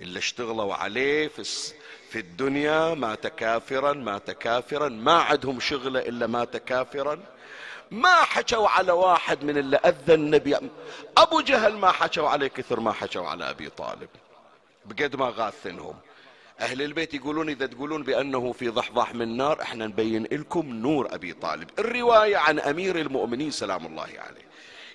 اللي 0.00 0.18
اشتغلوا 0.18 0.74
عليه 0.74 1.28
في 1.28 1.72
في 2.10 2.18
الدنيا 2.18 2.94
مات 2.94 3.26
كافرا 3.26 3.92
مات 3.92 4.30
كافرا 4.30 4.88
ما 4.88 5.12
عندهم 5.12 5.60
شغله 5.60 6.00
إلا 6.00 6.26
مات 6.26 6.56
كافرا. 6.56 7.18
ما 7.90 8.14
حكوا 8.14 8.68
على 8.68 8.92
واحد 8.92 9.44
من 9.44 9.58
اللي 9.58 9.76
أذى 9.76 10.14
النبي. 10.14 10.56
أبو 11.16 11.40
جهل 11.40 11.76
ما 11.76 11.90
حكوا 11.90 12.28
عليه 12.28 12.48
كثر 12.48 12.80
ما 12.80 12.92
حكوا 12.92 13.26
على 13.26 13.50
أبي 13.50 13.68
طالب. 13.68 14.08
بقد 14.84 15.16
ما 15.16 15.32
غاثنهم. 15.36 15.94
أهل 16.60 16.82
البيت 16.82 17.14
يقولون 17.14 17.48
إذا 17.48 17.66
تقولون 17.66 18.02
بأنه 18.02 18.52
في 18.52 18.68
ضحضح 18.68 19.14
من 19.14 19.36
نار 19.36 19.62
إحنا 19.62 19.86
نبين 19.86 20.22
لكم 20.22 20.66
نور 20.66 21.14
أبي 21.14 21.32
طالب. 21.32 21.68
الرواية 21.78 22.36
عن 22.36 22.58
أمير 22.58 22.98
المؤمنين 23.00 23.50
سلام 23.50 23.86
الله 23.86 24.02
عليه. 24.02 24.50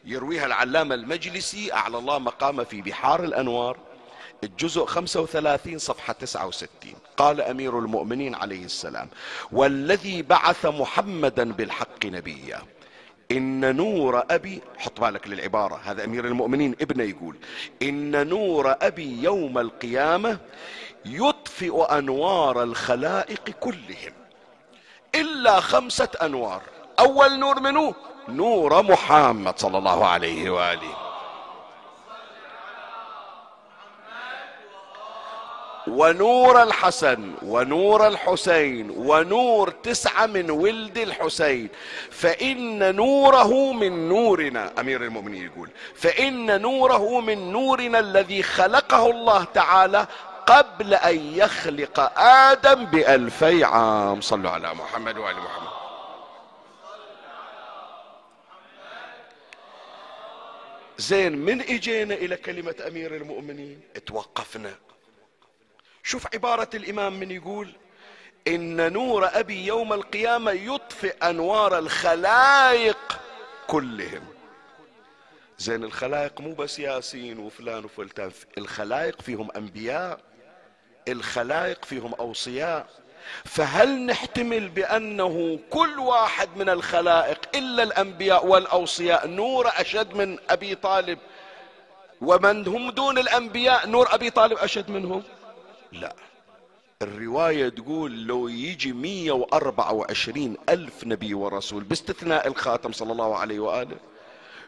يرويها 0.05 0.45
العلامة 0.45 0.95
المجلسي 0.95 1.73
أعلى 1.73 1.97
الله 1.97 2.19
مقامه 2.19 2.63
في 2.63 2.81
بحار 2.81 3.23
الأنوار 3.23 3.77
الجزء 4.43 4.85
35 4.85 5.77
صفحة 5.77 6.13
69 6.13 6.93
قال 7.17 7.41
أمير 7.41 7.79
المؤمنين 7.79 8.35
عليه 8.35 8.65
السلام 8.65 9.09
والذي 9.51 10.21
بعث 10.21 10.65
محمدا 10.65 11.51
بالحق 11.51 12.05
نبيا. 12.05 12.61
إن 13.31 13.75
نور 13.75 14.23
أبي 14.31 14.61
حط 14.77 15.01
بالك 15.01 15.27
للعبارة 15.27 15.75
هذا 15.83 16.03
أمير 16.03 16.25
المؤمنين 16.25 16.75
ابنه 16.81 17.03
يقول 17.03 17.35
إن 17.81 18.27
نور 18.27 18.75
أبي 18.81 19.23
يوم 19.23 19.57
القيامة 19.57 20.37
يطفئ 21.05 21.97
أنوار 21.97 22.63
الخلائق 22.63 23.49
كلهم. 23.59 24.13
إلا 25.15 25.59
خمسة 25.59 26.09
أنوار. 26.21 26.61
أول 26.99 27.39
نور 27.39 27.59
منه 27.59 27.93
نور 28.29 28.83
محمد 28.83 29.59
صلى 29.59 29.77
الله 29.77 30.07
عليه 30.07 30.49
وآله. 30.49 30.95
ونور 35.87 36.63
الحسن 36.63 37.33
ونور 37.41 38.07
الحسين 38.07 38.89
ونور 38.97 39.69
تسعة 39.69 40.25
من 40.25 40.51
ولد 40.51 40.97
الحسين. 40.97 41.69
فإن 42.11 42.95
نوره 42.95 43.73
من 43.73 44.09
نورنا 44.09 44.71
أمير 44.79 45.01
المؤمنين 45.01 45.45
يقول 45.45 45.69
فإن 45.95 46.61
نوره 46.61 47.19
من 47.19 47.51
نورنا 47.51 47.99
الذي 47.99 48.43
خلقه 48.43 49.11
الله 49.11 49.43
تعالى 49.43 50.07
قبل 50.47 50.93
أن 50.93 51.17
يخلق 51.17 52.19
آدم 52.19 52.85
بألفي 52.85 53.63
عام. 53.63 54.21
صلوا 54.21 54.51
على 54.51 54.73
محمد 54.73 55.17
وآل 55.17 55.35
محمد. 55.35 55.69
زين 60.97 61.37
من 61.37 61.61
إجينا 61.61 62.13
إلى 62.13 62.37
كلمة 62.37 62.75
أمير 62.87 63.15
المؤمنين؟ 63.15 63.81
توقفنا 64.05 64.75
شوف 66.03 66.27
عبارة 66.33 66.69
الإمام 66.73 67.19
من 67.19 67.31
يقول 67.31 67.75
إن 68.47 68.93
نور 68.93 69.29
أبي 69.33 69.65
يوم 69.65 69.93
القيامة 69.93 70.51
يطفئ 70.51 71.29
أنوار 71.29 71.77
الخلائق 71.77 73.19
كلهم. 73.67 74.25
زين 75.57 75.83
الخلائق 75.83 76.41
مو 76.41 76.53
بس 76.53 76.79
ياسين 76.79 77.39
وفلان 77.39 77.85
وفلتان 77.85 78.31
الخلائق 78.57 79.21
فيهم 79.21 79.51
أنبياء. 79.51 80.19
الخلائق 81.07 81.85
فيهم 81.85 82.13
أوصياء. 82.13 82.87
فهل 83.45 84.05
نحتمل 84.05 84.69
بأنه 84.69 85.59
كل 85.69 85.99
واحد 85.99 86.49
من 86.57 86.69
الخلائق 86.69 87.39
إلا 87.55 87.83
الأنبياء 87.83 88.45
والأوصياء 88.47 89.27
نور 89.27 89.67
أشد 89.67 90.13
من 90.13 90.37
أبي 90.49 90.75
طالب؟ 90.75 91.19
ومن 92.21 92.67
هم 92.67 92.91
دون 92.91 93.17
الأنبياء 93.17 93.87
نور 93.87 94.13
أبي 94.13 94.29
طالب 94.29 94.57
أشد 94.57 94.89
منهم؟ 94.89 95.23
لا. 95.91 96.15
الرواية 97.01 97.69
تقول 97.69 98.23
لو 98.27 98.47
يجي 98.47 98.93
124 98.93 100.57
ألف 100.69 101.03
نبي 101.03 101.33
ورسول 101.33 101.83
باستثناء 101.83 102.47
الخاتم 102.47 102.91
صلى 102.91 103.11
الله 103.11 103.37
عليه 103.37 103.59
وآله 103.59 103.95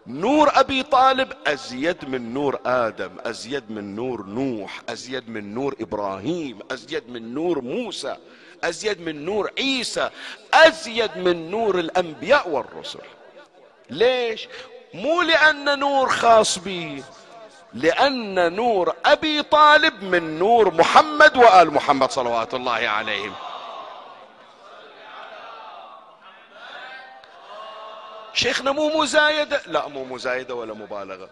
نور 0.07 0.49
أبي 0.53 0.83
طالب 0.83 1.33
أزيد 1.47 2.09
من 2.09 2.33
نور 2.33 2.59
آدم 2.65 3.09
أزيد 3.25 3.71
من 3.71 3.95
نور 3.95 4.25
نوح 4.25 4.81
أزيد 4.89 5.29
من 5.29 5.53
نور 5.53 5.75
إبراهيم 5.81 6.59
أزيد 6.71 7.09
من 7.09 7.33
نور 7.33 7.61
موسى 7.61 8.17
أزيد 8.63 9.01
من 9.01 9.25
نور 9.25 9.51
عيسى 9.59 10.09
أزيد 10.53 11.17
من 11.17 11.51
نور 11.51 11.79
الأنبياء 11.79 12.49
والرسل. 12.49 12.99
ليش؟ 13.89 14.47
مو 14.93 15.21
لأن 15.21 15.79
نور 15.79 16.09
خاص 16.09 16.59
بي 16.59 17.03
لأن 17.73 18.53
نور 18.53 18.93
أبي 19.05 19.43
طالب 19.43 20.03
من 20.03 20.39
نور 20.39 20.73
محمد 20.73 21.37
وآل 21.37 21.73
محمد 21.73 22.11
صلوات 22.11 22.53
الله 22.53 22.71
عليهم. 22.71 23.33
شيخنا 28.37 28.71
مو 28.71 29.01
مزايدة. 29.01 29.61
لا 29.67 29.87
مو 29.87 30.03
مزايدة 30.03 30.55
ولا 30.55 30.73
مبالغة. 30.73 31.29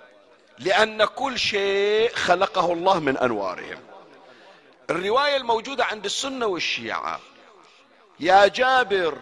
لأن 0.59 1.05
كل 1.05 1.39
شيء 1.39 2.15
خلقه 2.15 2.73
الله 2.73 2.99
من 2.99 3.17
أنوارهم. 3.17 3.79
الرواية 4.89 5.37
الموجودة 5.37 5.85
عند 5.85 6.05
السنة 6.05 6.45
والشيعة. 6.45 7.19
يا 8.19 8.47
جابر 8.47 9.17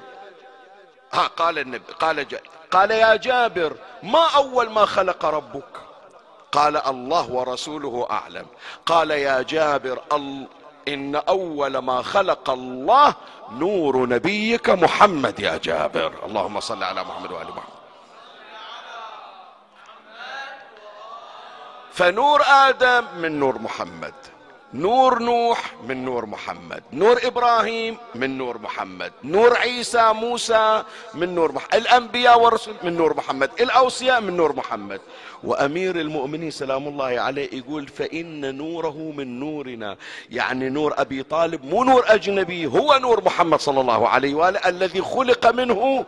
ها 1.14 1.28
قال 1.28 1.60
النبي 1.60 1.94
قال 2.00 2.28
جابر 2.28 2.48
قال 2.72 2.92
يا 2.92 3.16
جابر 3.16 3.76
ما 4.04 4.26
أول 4.36 4.70
ما 4.70 4.86
خلق 4.86 5.26
ربك؟ 5.26 5.78
قال 6.52 6.78
الله 6.78 7.32
ورسوله 7.32 8.08
أعلم. 8.12 8.46
قال 8.86 9.12
يا 9.12 9.42
جابر 9.42 10.02
إن 10.88 11.16
أول 11.16 11.78
ما 11.78 12.02
خلق 12.02 12.50
الله 12.50 13.16
نور 13.52 14.06
نبيك 14.06 14.70
محمد 14.70 15.40
يا 15.40 15.58
جابر. 15.58 16.14
اللهم 16.26 16.60
صل 16.60 16.84
على 16.84 17.04
محمد 17.04 17.32
وآل 17.32 17.48
محمد. 17.48 17.73
فنور 21.94 22.42
آدم 22.42 23.06
من 23.22 23.40
نور 23.40 23.60
محمد. 23.60 24.14
نور 24.74 25.20
نوح 25.20 25.74
من 25.88 26.06
نور 26.06 26.26
محمد. 26.26 26.84
نور 26.94 27.20
إبراهيم 27.24 27.98
من 28.16 28.38
نور 28.38 28.58
محمد. 28.58 29.12
نور 29.24 29.58
عيسى 29.58 30.14
موسى 30.14 30.84
من 31.14 31.36
نور 31.36 31.52
محمد 31.52 31.76
الأنبياء 31.76 32.40
والرسل 32.40 32.74
من 32.84 32.98
نور 32.98 33.18
محمد. 33.18 33.50
الأوصياء 33.62 34.22
من 34.22 34.38
نور 34.38 34.56
محمد. 34.56 35.02
وأمير 35.44 35.96
المؤمنين 35.96 36.52
سلام 36.52 36.88
الله 36.88 37.22
عليه 37.22 37.50
يقول 37.54 37.88
فإن 37.88 38.58
نوره 38.58 39.14
من 39.18 39.40
نورنا. 39.40 39.98
يعني 40.32 40.70
نور 40.70 40.94
أبي 40.98 41.24
طالب 41.24 41.66
مو 41.66 41.84
نور 41.84 42.04
أجنبي 42.08 42.66
هو 42.66 42.98
نور 42.98 43.24
محمد 43.24 43.60
صلى 43.60 43.82
الله 43.82 44.08
عليه 44.08 44.36
وآله 44.36 44.60
الذي 44.66 45.02
خلق 45.02 45.48
منه 45.48 46.06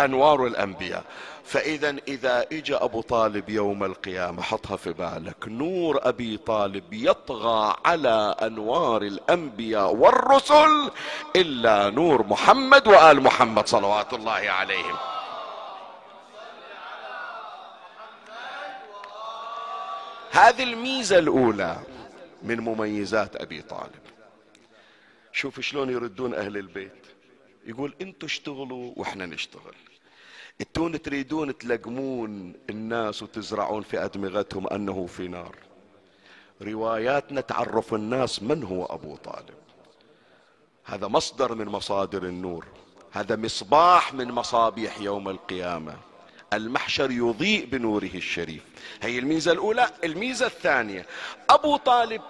أنوار 0.00 0.46
الأنبياء. 0.46 1.04
فإذا 1.44 1.96
إذا 2.08 2.46
اجى 2.52 2.74
أبو 2.74 3.00
طالب 3.00 3.48
يوم 3.48 3.84
القيامة 3.84 4.42
حطها 4.42 4.76
في 4.76 4.92
بالك. 4.92 5.48
نور 5.48 6.08
أبي 6.08 6.36
طالب 6.36 6.92
يطغى 6.92 7.76
على 7.84 8.36
أنوار 8.42 9.02
الأنبياء 9.02 9.94
والرسل 9.94 10.90
إلا 11.36 11.90
نور 11.90 12.26
محمد 12.26 12.88
وآل 12.88 13.20
محمد 13.20 13.68
صلوات 13.68 14.12
الله 14.12 14.32
عليهم. 14.32 14.96
هذه 20.30 20.62
الميزة 20.62 21.18
الأولى 21.18 21.78
من 22.42 22.60
مميزات 22.60 23.36
أبي 23.36 23.62
طالب. 23.62 24.00
شوف 25.32 25.60
شلون 25.60 25.90
يردون 25.90 26.34
أهل 26.34 26.56
البيت. 26.56 27.06
يقول 27.66 27.94
إنتوا 28.00 28.28
اشتغلوا 28.28 28.92
وإحنا 28.96 29.26
نشتغل. 29.26 29.74
انتون 30.60 31.02
تريدون 31.02 31.58
تلقمون 31.58 32.54
الناس 32.70 33.22
وتزرعون 33.22 33.82
في 33.82 34.04
أدمغتهم 34.04 34.66
أنه 34.66 35.06
في 35.06 35.28
نار. 35.28 35.56
رواياتنا 36.62 37.40
تعرف 37.40 37.94
الناس 37.94 38.42
من 38.42 38.64
هو 38.64 38.84
أبو 38.84 39.16
طالب. 39.16 39.54
هذا 40.84 41.06
مصدر 41.06 41.54
من 41.54 41.66
مصادر 41.66 42.22
النور. 42.22 42.66
هذا 43.12 43.36
مصباح 43.36 44.14
من 44.14 44.32
مصابيح 44.32 45.00
يوم 45.00 45.28
القيامة. 45.28 45.96
المحشر 46.52 47.10
يضيء 47.10 47.66
بنوره 47.66 48.10
الشريف. 48.14 48.62
هي 49.02 49.18
الميزة 49.18 49.52
الأولى. 49.52 49.90
الميزة 50.04 50.46
الثانية. 50.46 51.06
أبو 51.50 51.76
طالب 51.76 52.22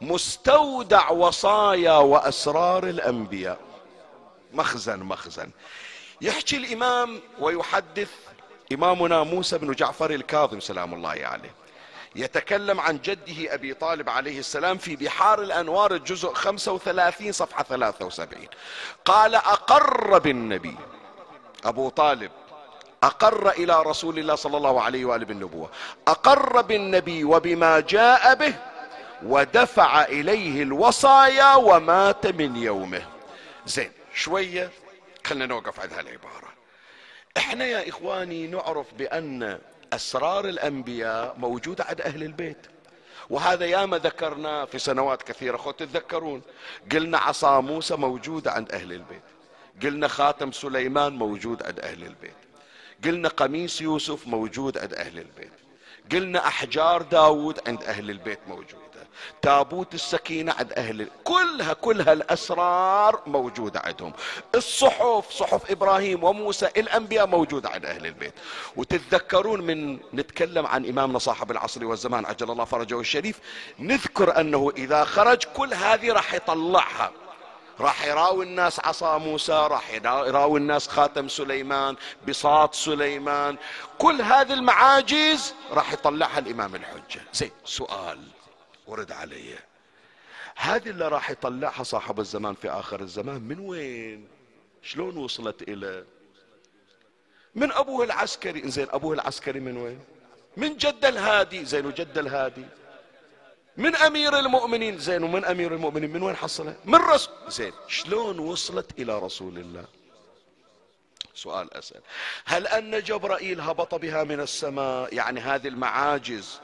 مستودع 0.00 1.10
وصايا 1.10 1.96
وأسرار 1.96 2.88
الأنبياء. 2.88 3.60
مخزن 4.52 5.00
مخزن. 5.00 5.50
يحكي 6.20 6.56
الإمام 6.56 7.20
ويحدث 7.38 8.10
إمامنا 8.72 9.22
موسى 9.22 9.58
بن 9.58 9.72
جعفر 9.72 10.10
الكاظم 10.10 10.60
سلام 10.60 10.94
الله 10.94 11.08
عليه. 11.08 11.54
يتكلم 12.16 12.80
عن 12.80 12.98
جده 12.98 13.54
أبي 13.54 13.74
طالب 13.74 14.08
عليه 14.08 14.38
السلام 14.38 14.78
في 14.78 14.96
بحار 14.96 15.42
الأنوار 15.42 15.94
الجزء 15.94 16.32
35 16.32 17.32
صفحة 17.32 17.64
73 17.64 18.46
قال 19.04 19.34
أقر 19.34 20.18
بالنبي. 20.18 20.76
أبو 21.64 21.88
طالب 21.88 22.30
أقر 23.02 23.50
إلى 23.50 23.82
رسول 23.82 24.18
الله 24.18 24.34
صلى 24.34 24.56
الله 24.56 24.82
عليه 24.82 25.04
وآله 25.04 25.24
بالنبوة. 25.24 25.70
أقر 26.08 26.62
بالنبي 26.62 27.24
وبما 27.24 27.80
جاء 27.80 28.34
به 28.34 28.54
ودفع 29.22 30.04
إليه 30.04 30.62
الوصايا 30.62 31.54
ومات 31.54 32.26
من 32.26 32.56
يومه. 32.56 33.02
زين 33.66 33.92
شوية 34.14 34.70
خلنا 35.26 35.46
نوقف 35.46 35.80
عند 35.80 35.92
هالعبارة 35.92 36.48
إحنا 37.36 37.64
يا 37.64 37.88
إخواني 37.88 38.46
نعرف 38.46 38.94
بأن 38.94 39.58
أسرار 39.92 40.44
الأنبياء 40.44 41.34
موجودة 41.38 41.84
عند 41.84 42.00
أهل 42.00 42.22
البيت. 42.22 42.66
وهذا 43.30 43.66
ياما 43.66 43.98
ذكرنا 43.98 44.64
في 44.64 44.78
سنوات 44.78 45.22
كثيرة 45.22 45.56
خو 45.56 45.70
تتذكرون. 45.70 46.42
قلنا 46.92 47.18
عصا 47.18 47.60
موسى 47.60 47.96
موجودة 47.96 48.52
عند 48.52 48.72
أهل 48.72 48.92
البيت. 48.92 49.22
قلنا 49.82 50.08
خاتم 50.08 50.52
سليمان 50.52 51.12
موجود 51.12 51.62
عند 51.62 51.80
أهل 51.80 52.02
البيت. 52.02 52.36
قلنا 53.04 53.28
قميص 53.28 53.80
يوسف 53.80 54.26
موجود 54.26 54.78
عند 54.78 54.94
أهل 54.94 55.18
البيت. 55.18 55.52
قلنا 56.12 56.46
أحجار 56.46 57.02
داود 57.02 57.68
عند 57.68 57.82
أهل 57.82 58.10
البيت 58.10 58.38
موجود. 58.48 58.83
تابوت 59.42 59.94
السكينة 59.94 60.52
عند 60.58 60.72
أهل 60.72 61.08
كلها 61.24 61.72
كلها 61.72 62.12
الأسرار 62.12 63.22
موجودة 63.26 63.80
عندهم. 63.84 64.12
الصحف 64.54 65.30
صحف 65.30 65.70
إبراهيم 65.70 66.24
وموسى 66.24 66.66
الأنبياء 66.66 67.26
موجودة 67.26 67.68
عند 67.68 67.84
أهل 67.86 68.06
البيت. 68.06 68.34
وتتذكرون 68.76 69.60
من 69.60 69.98
نتكلم 70.14 70.66
عن 70.66 70.86
إمامنا 70.86 71.18
صاحب 71.18 71.50
العصر 71.50 71.84
والزمان 71.84 72.26
عجل 72.26 72.50
الله 72.50 72.64
فرجه 72.64 73.00
الشريف 73.00 73.40
نذكر 73.78 74.40
أنه 74.40 74.72
إذا 74.76 75.04
خرج 75.04 75.44
كل 75.44 75.74
هذه 75.74 76.12
راح 76.12 76.34
يطلعها. 76.34 77.12
راح 77.80 78.06
يراوي 78.06 78.44
الناس 78.44 78.80
عصا 78.80 79.18
موسى 79.18 79.52
راح 79.52 79.90
يراوي 80.04 80.58
الناس 80.58 80.88
خاتم 80.88 81.28
سليمان 81.28 81.96
بساط 82.28 82.74
سليمان. 82.74 83.56
كل 83.98 84.22
هذه 84.22 84.52
المعاجز 84.52 85.54
راح 85.70 85.92
يطلعها 85.92 86.38
الإمام 86.38 86.74
الحجة. 86.74 87.22
زين 87.32 87.50
سؤال. 87.64 88.18
ورد 88.86 89.12
علي. 89.12 89.58
هذه 90.56 90.90
اللي 90.90 91.08
راح 91.08 91.30
يطلعها 91.30 91.82
صاحب 91.82 92.20
الزمان 92.20 92.54
في 92.54 92.70
آخر 92.70 93.00
الزمان 93.00 93.40
من 93.42 93.58
وين؟ 93.58 94.28
شلون 94.82 95.16
وصلت 95.16 95.62
إلى؟ 95.62 96.04
من 97.54 97.72
أبوه 97.72 98.04
العسكري. 98.04 98.70
زين 98.70 98.86
أبوه 98.90 99.14
العسكري 99.14 99.60
من 99.60 99.76
وين؟ 99.76 100.00
من 100.56 100.76
جد 100.76 101.04
الهادي. 101.04 101.64
زين 101.64 101.86
وجد 101.86 102.18
الهادي. 102.18 102.64
من 103.76 103.96
أمير 103.96 104.38
المؤمنين. 104.38 104.98
زين 104.98 105.22
ومن 105.22 105.44
أمير 105.44 105.74
المؤمنين 105.74 106.12
من 106.12 106.22
وين 106.22 106.36
حصلها 106.36 106.76
من 106.84 106.94
رسول 106.94 107.34
زين 107.48 107.72
شلون 107.88 108.38
وصلت 108.38 108.98
إلى 108.98 109.18
رسول 109.18 109.58
الله؟ 109.58 109.84
سؤال 111.34 111.74
أسأل. 111.74 112.00
هل 112.44 112.66
أن 112.66 113.02
جبرائيل 113.02 113.60
هبط 113.60 113.94
بها 113.94 114.24
من 114.24 114.40
السماء؟ 114.40 115.14
يعني 115.14 115.40
هذه 115.40 115.68
المعاجز. 115.68 116.60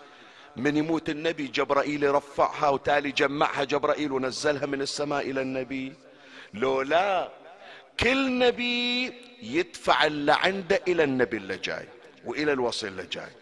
من 0.61 0.77
يموت 0.77 1.09
النبي 1.11 1.47
جبرائيل 1.47 2.03
يرفعها 2.03 2.69
وتالي 2.69 3.11
جمعها 3.11 3.65
جبرائيل 3.65 4.13
ونزلها 4.13 4.67
من 4.67 4.83
السماء 4.83 5.31
إلى 5.31 5.41
النبي. 5.43 5.95
لو 6.55 6.83
لا 6.83 7.31
كل 8.01 8.39
نبي 8.39 9.07
يدفع 9.43 10.05
اللي 10.05 10.33
عنده 10.33 10.83
إلى 10.89 11.05
النبي 11.05 11.37
اللي 11.37 11.57
جاي 11.57 11.89
وإلى 12.25 12.53
الوصي 12.53 12.89
اللي 12.89 13.07
جاي. 13.07 13.33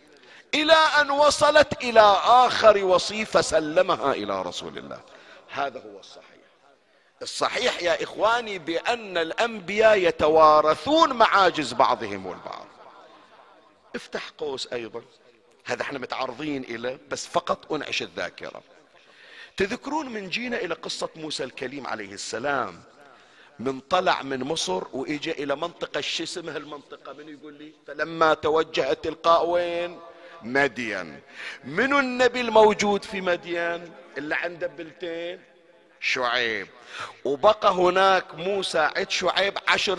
إلى 0.55 0.73
أن 0.73 1.11
وصلت 1.11 1.83
إلى 1.83 2.01
آخر 2.25 2.85
وصي 2.85 3.25
فسلمها 3.25 4.13
إلى 4.13 4.43
رسول 4.43 4.79
الله. 4.79 5.01
هذا 5.51 5.81
هو 5.81 5.99
الصحيح. 6.01 6.29
الصحيح 7.23 7.83
يا 7.83 8.03
إخواني 8.03 8.59
بأن 8.59 9.19
الأنبياء 9.19 9.99
يتوارثون 9.99 11.13
معاجز 11.13 11.73
بعضهم 11.73 12.27
البعض 12.27 12.67
افتح 13.97 14.29
قوس 14.39 14.73
أيضا. 14.73 15.03
هذا 15.69 15.83
إحنا 15.83 15.99
متعرضين 15.99 16.65
إلى 16.65 16.99
بس 17.11 17.27
فقط 17.27 17.73
أنعش 17.73 18.03
الذاكرة. 18.03 18.63
تذكرون 19.57 20.09
من 20.09 20.29
جينا 20.29 20.57
إلى 20.57 20.75
قصة 20.75 21.09
موسى 21.17 21.45
الكليم 21.45 21.87
عليه 21.87 22.13
السلام. 22.13 22.83
من 23.59 23.81
طلع 23.81 24.23
من 24.23 24.45
مصر 24.45 24.85
وإجا 24.93 25.33
إلى 25.33 25.57
منطقة 25.57 26.01
شو 26.01 26.23
اسمها 26.23 26.57
المنطقة؟ 26.57 27.13
من 27.13 27.29
يقول 27.29 27.55
لي؟ 27.55 27.73
فلما 27.87 28.35
توجه 28.35 28.93
تلقاء 28.93 29.47
وين؟ 29.47 29.99
مدين. 30.43 31.21
منو 31.65 31.99
النبي 31.99 32.41
الموجود 32.41 33.05
في 33.05 33.21
مدين؟ 33.21 33.93
اللي 34.19 34.35
عنده 34.35 34.67
بلتين؟ 34.67 35.41
شعيب. 36.01 36.67
وبقى 37.25 37.73
هناك 37.73 38.35
موسى 38.35 38.79
عد 38.79 39.11
شعيب 39.11 39.59
عشر 39.69 39.99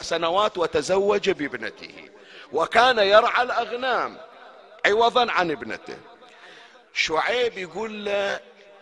سنوات 0.00 0.58
وتزوج 0.58 1.30
بابنته. 1.30 2.08
وكان 2.52 2.98
يرعى 2.98 3.42
الأغنام. 3.42 4.29
عوضا 4.86 5.32
عن 5.32 5.50
ابنته. 5.50 5.98
شعيب 6.94 7.58
يقول 7.58 8.04
له 8.04 8.40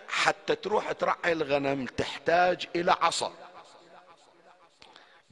حتى 0.09 0.55
تروح 0.55 0.93
ترعي 0.93 1.33
الغنم 1.33 1.87
تحتاج 1.87 2.67
إلى 2.77 2.93
عصا. 3.01 3.33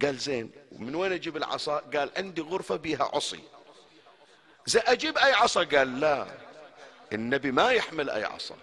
قال 0.02 0.18
زين 0.18 0.50
من 0.72 0.94
وين 0.94 1.12
أجيب 1.12 1.36
العصا؟ 1.36 1.76
قال 1.78 2.10
عندي 2.16 2.40
غرفة 2.40 2.76
بيها 2.76 3.10
عصي. 3.14 3.40
زي 4.66 4.80
أجيب 4.80 5.18
أي 5.18 5.32
عصا؟ 5.32 5.64
قال 5.64 6.00
لا 6.00 6.26
النبي 7.12 7.52
ما 7.52 7.70
يحمل 7.70 8.10
أي 8.10 8.24
عصا. 8.24 8.56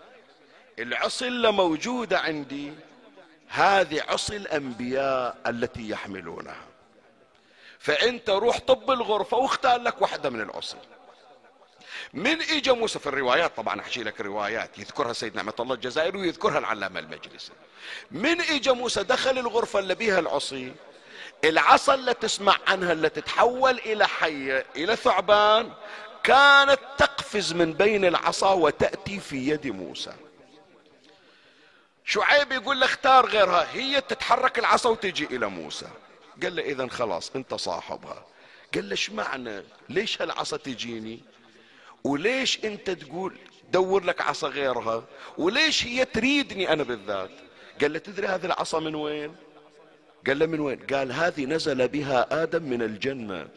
العصي 0.80 1.28
اللي 1.28 1.52
موجودة 1.52 2.20
عندي 2.20 2.74
هذه 3.48 4.04
عصي 4.08 4.38
الأنبياء 4.38 5.38
التي 5.48 5.90
يحملونها. 5.90 6.66
فأنت 7.80 8.30
روح 8.30 8.60
طب 8.60 8.92
الغرفة 8.92 9.38
واختار 9.38 9.82
لك 9.82 10.02
واحدة 10.02 10.30
من 10.30 10.42
العصي. 10.42 10.78
من 12.14 12.42
اجى 12.42 12.72
موسى 12.72 13.00
في 13.00 13.08
الروايات 13.08 13.58
طبعا 13.58 13.80
أحكي 13.80 14.04
لك 14.04 14.22
روايات 14.22 14.80
يذكرها 14.80 15.14
سيد 15.14 15.36
نعمة 15.36 15.54
الله 15.60 15.76
الجزائري 15.76 16.18
ويذكرها 16.18 16.60
العلامة 16.60 17.00
المجلسي. 17.00 17.52
من 18.12 18.42
اجى 18.42 18.72
موسى 18.72 19.04
دخل 19.04 19.38
الغرفة 19.38 19.80
اللي 19.80 19.96
بيها 19.96 20.20
العصي 20.20 20.74
العصا 21.44 21.94
اللي 21.94 22.14
تسمع 22.14 22.58
عنها 22.68 22.92
اللي 22.92 23.10
تتحول 23.10 23.78
إلى 23.78 24.08
حية 24.08 24.66
إلى 24.76 24.96
ثعبان 24.96 25.74
كانت 26.24 26.80
تقفز 26.98 27.54
من 27.54 27.74
بين 27.74 28.06
العصا 28.06 28.52
وتأتي 28.54 29.20
في 29.20 29.50
يد 29.50 29.68
موسى. 29.68 30.14
شعيب 32.06 32.52
يقول 32.52 32.80
له 32.80 32.86
اختار 32.86 33.26
غيرها 33.26 33.68
هي 33.74 34.02
تتحرك 34.02 34.60
العصا 34.60 34.90
وتجي 34.90 35.26
إلى 35.26 35.48
موسى. 35.48 35.88
قال 36.44 36.56
له 36.56 36.64
اذا 36.64 36.88
خلاص 36.88 37.32
انت 37.36 37.54
صاحبها. 37.54 38.26
قال 38.74 38.90
له 38.90 38.98
معنى؟ 39.12 39.64
ليش 39.90 40.22
هالعصا 40.22 40.58
تجيني؟ 40.58 41.20
وليش 42.04 42.60
انت 42.66 42.90
تقول 42.90 43.36
دور 43.72 44.04
لك 44.04 44.22
عصا 44.22 44.48
غيرها؟ 44.48 45.04
وليش 45.38 45.86
هي 45.86 46.06
تريدني 46.06 46.74
أنا 46.74 46.84
بالذات؟ 46.84 47.30
قال 47.82 47.94
له 47.94 48.00
تدري 48.00 48.28
هذه 48.28 48.46
العصا 48.46 48.80
من 48.80 48.96
وين؟ 48.96 49.36
قال 50.28 50.40
له 50.40 50.46
من 50.46 50.60
وين؟ 50.60 50.80
قال 50.94 51.12
هذه 51.12 51.46
نزل 51.46 51.88
بها 51.88 52.44
آدم 52.44 52.64
من 52.64 52.82
الجنة 52.82 53.48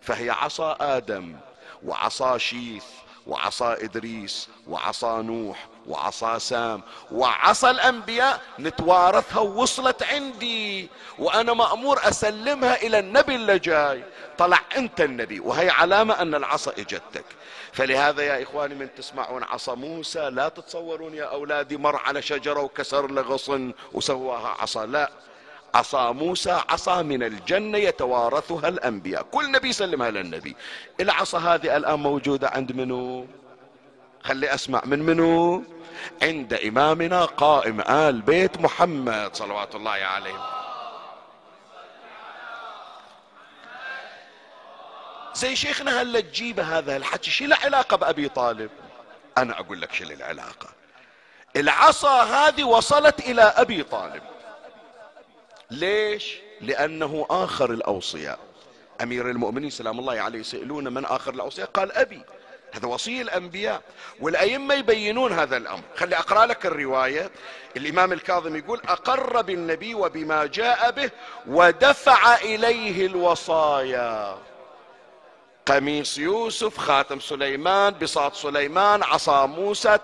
فهي 0.00 0.30
عصا 0.30 0.76
آدم 0.80 1.36
وعصا 1.84 2.38
شيث 2.38 2.84
وعصا 3.26 3.72
إدريس 3.72 4.48
وعصا 4.68 5.22
نوح 5.22 5.68
وعصا 5.86 6.38
سام 6.38 6.82
وعصا 7.12 7.70
الأنبياء 7.70 8.42
نتوارثها 8.58 9.40
ووصلت 9.40 10.02
عندي 10.02 10.88
وأنا 11.18 11.52
مأمور 11.52 11.98
أسلمها 12.08 12.82
إلى 12.82 12.98
النبي 12.98 13.34
اللي 13.34 13.58
جاي. 13.58 14.02
طلع 14.38 14.60
أنت 14.76 15.00
النبي 15.00 15.40
وهي 15.40 15.70
علامة 15.70 16.22
أن 16.22 16.34
العصا 16.34 16.72
إجتك. 16.78 17.24
فلهذا 17.72 18.22
يا 18.22 18.42
إخواني 18.42 18.74
من 18.74 18.88
تسمعون 18.94 19.42
عصا 19.42 19.74
موسى 19.74 20.30
لا 20.30 20.48
تتصورون 20.48 21.14
يا 21.14 21.24
أولادي 21.24 21.76
مر 21.76 21.96
على 21.96 22.22
شجرة 22.22 22.60
وكسر 22.60 23.10
له 23.10 23.22
غصن 23.22 23.72
وسواها 23.92 24.56
عصا. 24.60 24.86
لا 24.86 25.10
عصا 25.74 26.12
موسى 26.12 26.60
عصا 26.68 27.02
من 27.02 27.22
الجنة 27.22 27.78
يتوارثها 27.78 28.68
الأنبياء. 28.68 29.22
كل 29.22 29.52
نبي 29.52 29.72
سلمها 29.72 30.10
للنبي. 30.10 30.56
العصا 31.00 31.38
هذه 31.38 31.76
الآن 31.76 31.98
موجودة 31.98 32.48
عند 32.48 32.72
منو؟ 32.72 33.26
خلي 34.22 34.54
أسمع 34.54 34.82
من 34.84 34.98
منو؟ 34.98 35.62
عند 36.22 36.54
إمامنا 36.54 37.24
قائم 37.24 37.80
آل 37.80 38.22
بيت 38.22 38.60
محمد 38.60 39.36
صلوات 39.36 39.74
الله 39.74 39.90
عليه. 39.90 40.67
زي 45.38 45.56
شيخنا 45.56 46.02
هلا 46.02 46.20
تجيب 46.20 46.60
هذا 46.60 46.96
الحكي. 46.96 47.30
شو 47.30 47.44
له 47.44 47.56
علاقة 47.56 47.96
بأبي 47.96 48.28
طالب؟ 48.28 48.70
أنا 49.38 49.60
أقول 49.60 49.80
لك 49.80 49.92
شو 49.92 50.04
العلاقة 50.04 50.68
العصا 51.56 52.22
هذه 52.22 52.64
وصلت 52.64 53.20
إلى 53.20 53.42
أبي 53.42 53.82
طالب. 53.82 54.22
ليش؟ 55.70 56.34
لأنه 56.60 57.26
آخر 57.30 57.70
الأوصياء. 57.70 58.38
أمير 59.02 59.30
المؤمنين 59.30 59.70
سلام 59.70 59.98
الله 59.98 60.20
عليه 60.20 60.38
يسألون 60.38 60.94
من 60.94 61.04
آخر 61.04 61.34
الأوصياء؟ 61.34 61.68
قال 61.68 61.92
أبي. 61.92 62.22
هذا 62.72 62.86
وصي 62.86 63.22
الأنبياء. 63.22 63.82
والأئمة 64.20 64.74
يبينون 64.74 65.32
هذا 65.32 65.56
الأمر. 65.56 65.82
خلي 65.96 66.16
أقرأ 66.16 66.46
لك 66.46 66.66
الرواية. 66.66 67.30
الإمام 67.76 68.12
الكاظم 68.12 68.56
يقول 68.56 68.80
أقر 68.88 69.42
بالنبي 69.42 69.94
وبما 69.94 70.46
جاء 70.46 70.90
به 70.90 71.10
ودفع 71.46 72.36
إليه 72.36 73.06
الوصايا. 73.06 74.38
قميص 75.68 76.18
يوسف 76.18 76.78
خاتم 76.78 77.20
سليمان 77.20 77.94
بساط 78.00 78.34
سليمان 78.34 79.02
عصا 79.02 79.46
موسى 79.46 79.98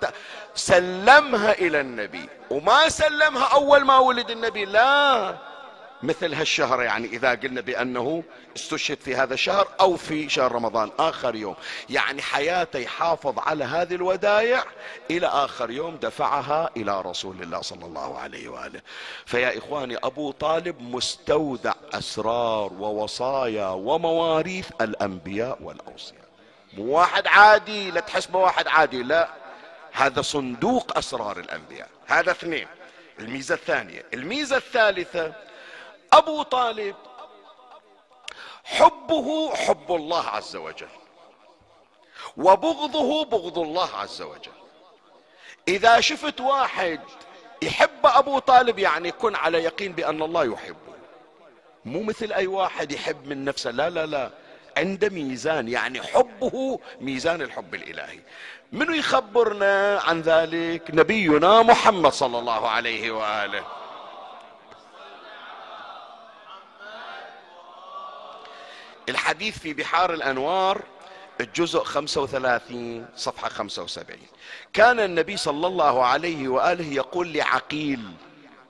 سلمها 0.55 1.53
إلى 1.53 1.81
النبي. 1.81 2.29
وما 2.51 2.89
سلمها 2.89 3.45
أول 3.45 3.85
ما 3.85 3.99
ولد 3.99 4.31
النبي 4.31 4.65
لا. 4.65 5.54
مثل 6.05 6.35
هالشهر 6.35 6.83
يعني 6.83 7.07
إذا 7.07 7.31
قلنا 7.31 7.61
بأنه 7.61 8.23
استشهد 8.57 8.99
في 9.01 9.17
هذا 9.17 9.35
الشهر 9.35 9.69
أو 9.81 9.97
في 9.97 10.29
شهر 10.29 10.53
رمضان 10.53 10.91
آخر 10.99 11.35
يوم. 11.35 11.55
يعني 11.91 12.23
حياته 12.23 12.79
يحافظ 12.79 13.39
على 13.39 13.65
هذه 13.65 13.95
الودايع 13.95 14.65
إلى 15.11 15.27
آخر 15.27 15.71
يوم 15.71 15.97
دفعها 15.97 16.71
إلى 16.77 17.01
رسول 17.01 17.43
الله 17.43 17.61
صلى 17.61 17.85
الله 17.85 18.19
عليه 18.19 18.49
وآله. 18.49 18.81
فيا 19.27 19.59
إخواني 19.59 19.97
أبو 19.97 20.31
طالب 20.31 20.81
مستودع 20.81 21.73
أسرار 21.95 22.73
ووصايا 22.73 23.69
ومواريث 23.69 24.71
الأنبياء 24.81 25.59
والأوصياء 25.63 26.25
واحد 26.79 27.27
عادي؟ 27.27 27.91
لا 27.91 28.01
تحسبه 28.01 28.39
واحد 28.39 28.69
عادي 28.69 29.03
لا. 29.03 29.29
هذا 29.93 30.23
صندوق 30.23 30.99
أسرار 30.99 31.39
الأنبياء. 31.39 31.89
هذا 32.07 32.31
اثنين. 32.31 32.67
الميزة 33.21 33.55
الثانية. 33.55 34.05
الميزة 34.15 34.57
الثالثة 34.57 35.33
أبو 36.19 36.43
طالب. 36.43 36.97
حبه 38.65 39.55
حب 39.55 39.93
الله 39.93 40.29
عز 40.29 40.57
وجل. 40.57 40.89
وبغضه 42.37 43.25
بغض 43.25 43.59
الله 43.59 43.97
عز 43.97 44.23
وجل. 44.23 44.53
إذا 45.69 46.01
شفت 46.01 46.41
واحد 46.41 47.01
يحب 47.63 48.05
أبو 48.05 48.39
طالب 48.39 48.79
يعني 48.79 49.13
كن 49.13 49.35
على 49.35 49.59
يقين 49.59 49.93
بأن 49.93 50.23
الله 50.23 50.45
يحبه. 50.45 50.95
مو 51.85 52.03
مثل 52.03 52.33
أي 52.33 52.47
واحد 52.47 52.93
يحب 52.93 53.27
من 53.27 53.45
نفسه. 53.45 53.71
لا 53.71 53.91
لا 53.91 54.07
لا. 54.07 54.31
عنده 54.77 55.09
ميزان 55.09 55.69
يعني 55.69 56.03
حبه 56.03 56.81
ميزان 57.01 57.43
الحب 57.43 57.75
الإلهي. 57.75 58.21
منو 58.73 58.93
يخبرنا 58.93 60.01
عن 60.05 60.21
ذلك؟ 60.21 60.91
نبينا 60.91 61.63
محمد 61.63 62.13
صلى 62.13 62.39
الله 62.39 62.69
عليه 62.69 63.11
وآله. 63.11 63.84
الحديث 69.09 69.59
في 69.59 69.73
بحار 69.75 70.15
الأنوار 70.15 70.83
الجزء 71.41 71.85
35 71.85 73.07
صفحة 73.17 73.49
75 73.49 74.19
كان 74.73 75.01
النبي 75.01 75.37
صلى 75.37 75.67
الله 75.67 76.05
عليه 76.05 76.49
وآله 76.49 76.93
يقول 76.95 77.33
لعقيل 77.33 78.01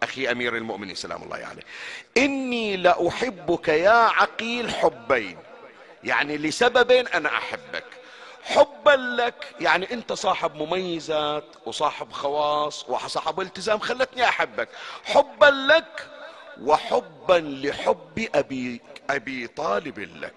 أخي 0.02 0.30
أمير 0.30 0.56
المؤمنين 0.56 0.94
سلام 0.94 1.22
الله 1.22 1.36
عليه 1.36 1.62
إني 2.16 2.76
لأحبك 2.76 3.68
يا 3.68 3.90
عقيل 3.90 4.70
حبين. 4.70 5.38
يعني 6.04 6.36
لسببين 6.38 7.08
أنا 7.08 7.28
أحبك. 7.28 7.84
حبا 8.42 8.90
لك 8.90 9.54
يعني 9.60 9.92
أنت 9.92 10.12
صاحب 10.12 10.54
مميزات 10.54 11.44
وصاحب 11.66 12.12
خواص 12.12 12.84
وصاحب 12.88 13.40
التزام 13.40 13.78
خلتني 13.78 14.24
أحبك. 14.24 14.68
حبا 15.04 15.46
لك 15.46 16.08
وحبا 16.62 17.40
لحب 17.62 18.28
أبي 18.34 18.80
أبي 19.10 19.46
طالب 19.46 19.98
لك. 19.98 20.34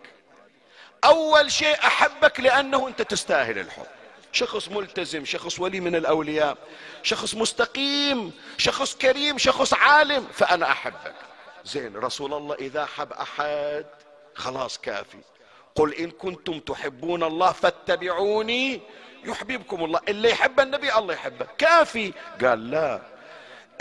أول 1.06 1.52
شيء 1.52 1.78
أحبك 1.78 2.40
لأنه 2.40 2.88
أنت 2.88 3.02
تستاهل 3.02 3.60
الحب. 3.60 3.86
شخص 4.32 4.70
ملتزم 4.70 5.26
شخص 5.26 5.60
ولي 5.60 5.80
من 5.80 5.96
الأولياء 5.96 6.58
شخص 7.04 7.36
مستقيم 7.36 8.34
شخص 8.58 8.96
كريم 8.96 9.38
شخص 9.38 9.74
عالم. 9.74 10.28
فأنا 10.34 10.72
أحبك. 10.72 11.16
زين 11.66 11.96
رسول 11.96 12.34
الله 12.34 12.56
إذا 12.56 12.86
حب 12.86 13.14
أحد 13.14 13.86
خلاص 14.36 14.78
كافي. 14.78 15.18
قل 15.76 15.94
إن 15.94 16.12
كنتم 16.12 16.60
تحبون 16.60 17.24
الله 17.24 17.52
فاتبعوني 17.52 18.82
يحببكم 19.24 19.84
الله. 19.84 20.00
اللي 20.08 20.30
يحب 20.30 20.60
النبي 20.60 20.94
الله 20.98 21.14
يحبه 21.14 21.48
كافي. 21.58 22.14
قال 22.42 22.72
لا. 22.72 23.02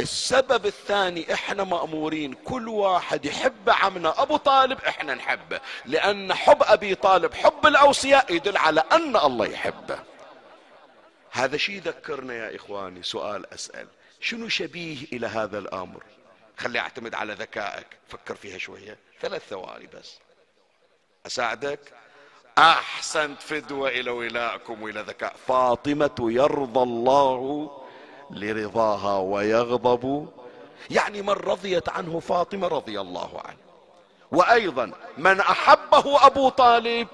السبب 0.01 0.67
الثاني 0.67 1.35
إحنا 1.35 1.65
مأمورين 1.65 2.33
كل 2.33 2.69
واحد 2.69 3.25
يحب 3.25 3.71
عمنا 3.71 4.23
أبو 4.23 4.37
طالب 4.37 4.79
إحنا 4.81 5.15
نحبه 5.15 5.61
لأن 5.85 6.35
حب 6.35 6.63
أبي 6.63 6.95
طالب 6.95 7.35
حب 7.35 7.67
الأوصياء 7.67 8.35
يدل 8.35 8.57
على 8.57 8.85
أن 8.93 9.17
الله 9.17 9.47
يحبه 9.47 9.99
هذا 11.31 11.57
شيء 11.57 11.75
يذكرنا 11.75 12.35
يا 12.35 12.57
إخواني؟ 12.57 13.03
سؤال 13.03 13.55
أسأل. 13.55 13.87
شنو 14.21 14.49
شبيه 14.49 14.99
إلى 15.13 15.27
هذا 15.27 15.59
الأمر؟ 15.59 16.03
خلي 16.57 16.79
أعتمد 16.79 17.15
على 17.15 17.35
ذكائك. 17.35 17.87
فكر 18.09 18.35
فيها 18.35 18.59
شوية. 18.59 18.99
ثلاث 19.21 19.49
ثواني 19.49 19.87
بس. 19.87 20.19
أساعدك؟ 21.27 21.81
أحسنت 22.59 23.43
فدوة 23.43 23.89
إلى 23.89 24.11
ولائكم 24.11 24.83
وإلى 24.83 25.01
ذكاء. 25.01 25.37
فاطمة 25.49 26.17
يرضى 26.21 26.83
الله 26.83 27.71
لرضاها 28.31 29.19
ويغضب. 29.19 30.29
يعني 30.91 31.23
من 31.23 31.31
رضيت 31.31 31.89
عنه 31.89 32.21
فاطمة 32.21 32.69
رضي 32.69 33.01
الله 33.01 33.31
عنه. 33.45 33.59
وأيضا 34.33 34.93
من 35.19 35.41
أحبه 35.41 36.27
أبو 36.27 36.49
طالب 36.49 37.09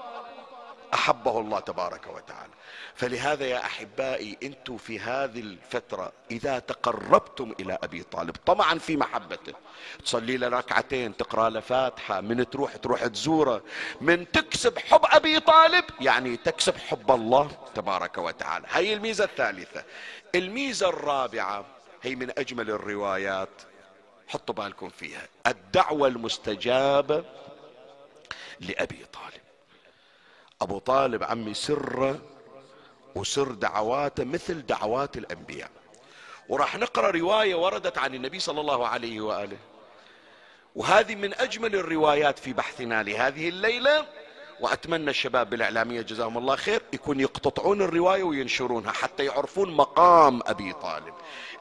أحبه 0.93 1.39
الله 1.39 1.59
تبارك 1.59 2.07
وتعالى. 2.15 2.52
فلهذا 2.95 3.45
يا 3.45 3.65
أحبائي 3.65 4.37
أنتم 4.43 4.77
في 4.77 4.99
هذه 4.99 5.39
الفترة 5.39 6.11
إذا 6.31 6.59
تقربتم 6.59 7.53
إلى 7.59 7.77
أبي 7.83 8.03
طالب 8.03 8.35
طمعا 8.45 8.75
في 8.77 8.97
محبته. 8.97 9.53
تصلي 10.05 10.37
له 10.37 10.47
ركعتين 10.47 11.17
تقرأ 11.17 11.49
له 11.49 11.59
فاتحة 11.59 12.21
من 12.21 12.49
تروح 12.49 12.75
تروح 12.75 13.05
تزوره 13.05 13.63
من 14.01 14.31
تكسب 14.31 14.79
حب 14.79 15.01
أبي 15.03 15.39
طالب 15.39 15.85
يعني 16.01 16.37
تكسب 16.37 16.77
حب 16.77 17.11
الله 17.11 17.51
تبارك 17.75 18.17
وتعالى. 18.17 18.65
هي 18.69 18.93
الميزة 18.93 19.23
الثالثة. 19.23 19.83
الميزة 20.35 20.89
الرابعة 20.89 21.65
هي 22.01 22.15
من 22.15 22.39
أجمل 22.39 22.69
الروايات 22.69 23.49
حطوا 24.27 24.55
بالكم 24.55 24.89
فيها. 24.89 25.27
الدعوة 25.47 26.07
المستجابة 26.07 27.23
لأبي 28.59 29.05
طالب. 29.13 29.43
أبو 30.61 30.79
طالب 30.79 31.23
عمي 31.23 31.53
سره 31.53 32.21
وسر 33.15 33.51
دعواته 33.51 34.23
مثل 34.23 34.65
دعوات 34.65 35.17
الأنبياء. 35.17 35.69
وراح 36.49 36.77
نقرأ 36.77 37.11
رواية 37.11 37.55
وردت 37.55 37.97
عن 37.97 38.15
النبي 38.15 38.39
صلى 38.39 38.61
الله 38.61 38.87
عليه 38.87 39.21
وآله. 39.21 39.57
وهذه 40.75 41.15
من 41.15 41.33
أجمل 41.33 41.75
الروايات 41.75 42.39
في 42.39 42.53
بحثنا 42.53 43.03
لهذه 43.03 43.49
الليلة. 43.49 44.05
وأتمنى 44.59 45.09
الشباب 45.09 45.49
بالإعلامية 45.49 46.01
جزاهم 46.01 46.37
الله 46.37 46.55
خير 46.55 46.81
يكون 46.93 47.19
يقتطعون 47.19 47.81
الرواية 47.81 48.23
وينشرونها 48.23 48.91
حتى 48.91 49.25
يعرفون 49.25 49.71
مقام 49.71 50.41
أبي 50.45 50.73
طالب. 50.73 51.13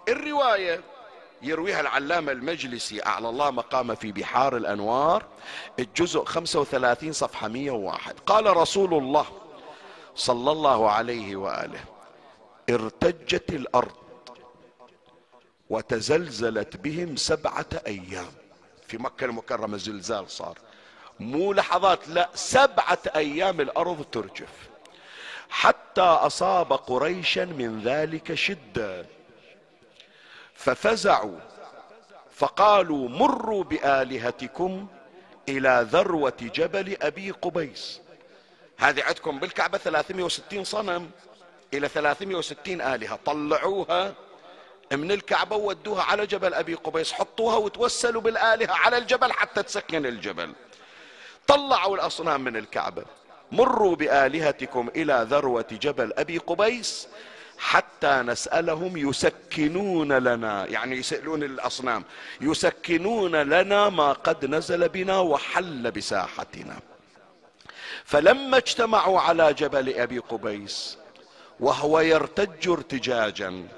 الرواية 0.09 0.81
يرويها 1.43 1.81
العلامة 1.81 2.33
المجلسي 2.33 3.03
أعلى 3.07 3.29
الله 3.29 3.51
مقامه 3.51 3.95
في 3.95 4.13
بحار 4.13 4.57
الأنوار 4.57 5.25
الجزء 5.79 6.25
35 6.25 7.13
صفحة 7.13 7.49
101 7.49 8.21
قال 8.27 8.57
رسول 8.57 8.95
الله 8.95 9.27
صلى 10.15 10.53
الله 10.53 10.91
عليه 10.91 11.37
وآله. 11.37 11.81
ارتجت 12.71 13.51
الأرض 13.51 13.97
وتزلزلت 15.71 16.77
بهم 16.77 17.17
سبعة 17.17 17.67
أيام. 17.87 18.33
في 18.87 18.99
مكة 18.99 19.25
المكرمة 19.25 19.77
زلزال 19.77 20.31
صار. 20.31 20.59
مو 21.21 21.53
لحظات 21.53 22.09
لا 22.09 22.29
سبعة 22.35 22.99
أيام 23.17 23.61
الأرض 23.61 24.05
ترجف. 24.13 24.69
حتى 25.51 26.01
أصاب 26.01 26.73
قريشا 26.73 27.45
من 27.45 27.83
ذلك 27.83 28.35
شدة. 28.35 29.07
ففزعوا. 30.55 31.39
فقالوا 32.31 33.09
مروا 33.09 33.65
بآلهتكم 33.65 34.87
إلى 35.49 35.87
ذروة 35.91 36.37
جبل 36.41 36.97
أبي 37.03 37.31
قبيس. 37.31 38.02
هذه 38.79 39.03
عندكم 39.03 39.39
بالكعبة 39.39 39.79
360 39.79 40.65
صنم 40.65 41.11
إلى 41.75 41.89
360 41.89 42.81
آلهة. 42.81 43.19
طلعوها 43.27 44.15
من 44.93 45.13
الكعبة 45.13 45.57
وودوها 45.57 46.03
على 46.03 46.27
جبل 46.27 46.55
أبي 46.55 46.75
قبيس 46.75 47.13
حطوها 47.13 47.57
وتوسلوا 47.57 48.23
بالآلهة 48.23 48.73
على 48.73 48.99
الجبل 48.99 49.33
حتى 49.33 49.63
تسكن 49.63 50.07
الجبل. 50.07 50.53
طلعوا 51.47 51.97
الأصنام 51.97 52.45
من 52.45 52.57
الكعبة. 52.57 53.05
مروا 53.53 53.97
بآلهتكم 53.97 54.89
إلى 54.97 55.27
ذروة 55.31 55.67
جبل 55.73 56.13
أبي 56.13 56.39
قبيس 56.39 57.09
حتى 57.59 58.23
نسألهم 58.27 58.97
يسكنون 58.97 60.13
لنا 60.13 60.67
يعني 60.67 60.97
يسألون 60.97 61.43
الأصنام 61.43 62.05
يسكنون 62.41 63.37
لنا 63.37 63.89
ما 63.89 64.13
قد 64.13 64.47
نزل 64.47 64.89
بنا 64.89 65.19
وحل 65.19 65.91
بساحتنا. 65.91 66.77
فلما 68.05 68.57
اجتمعوا 68.57 69.21
على 69.21 69.53
جبل 69.55 69.95
أبي 69.99 70.19
قبيس 70.19 70.99
وهو 71.61 72.01
يرتج 72.01 72.69
ارتجاجا 72.69 73.69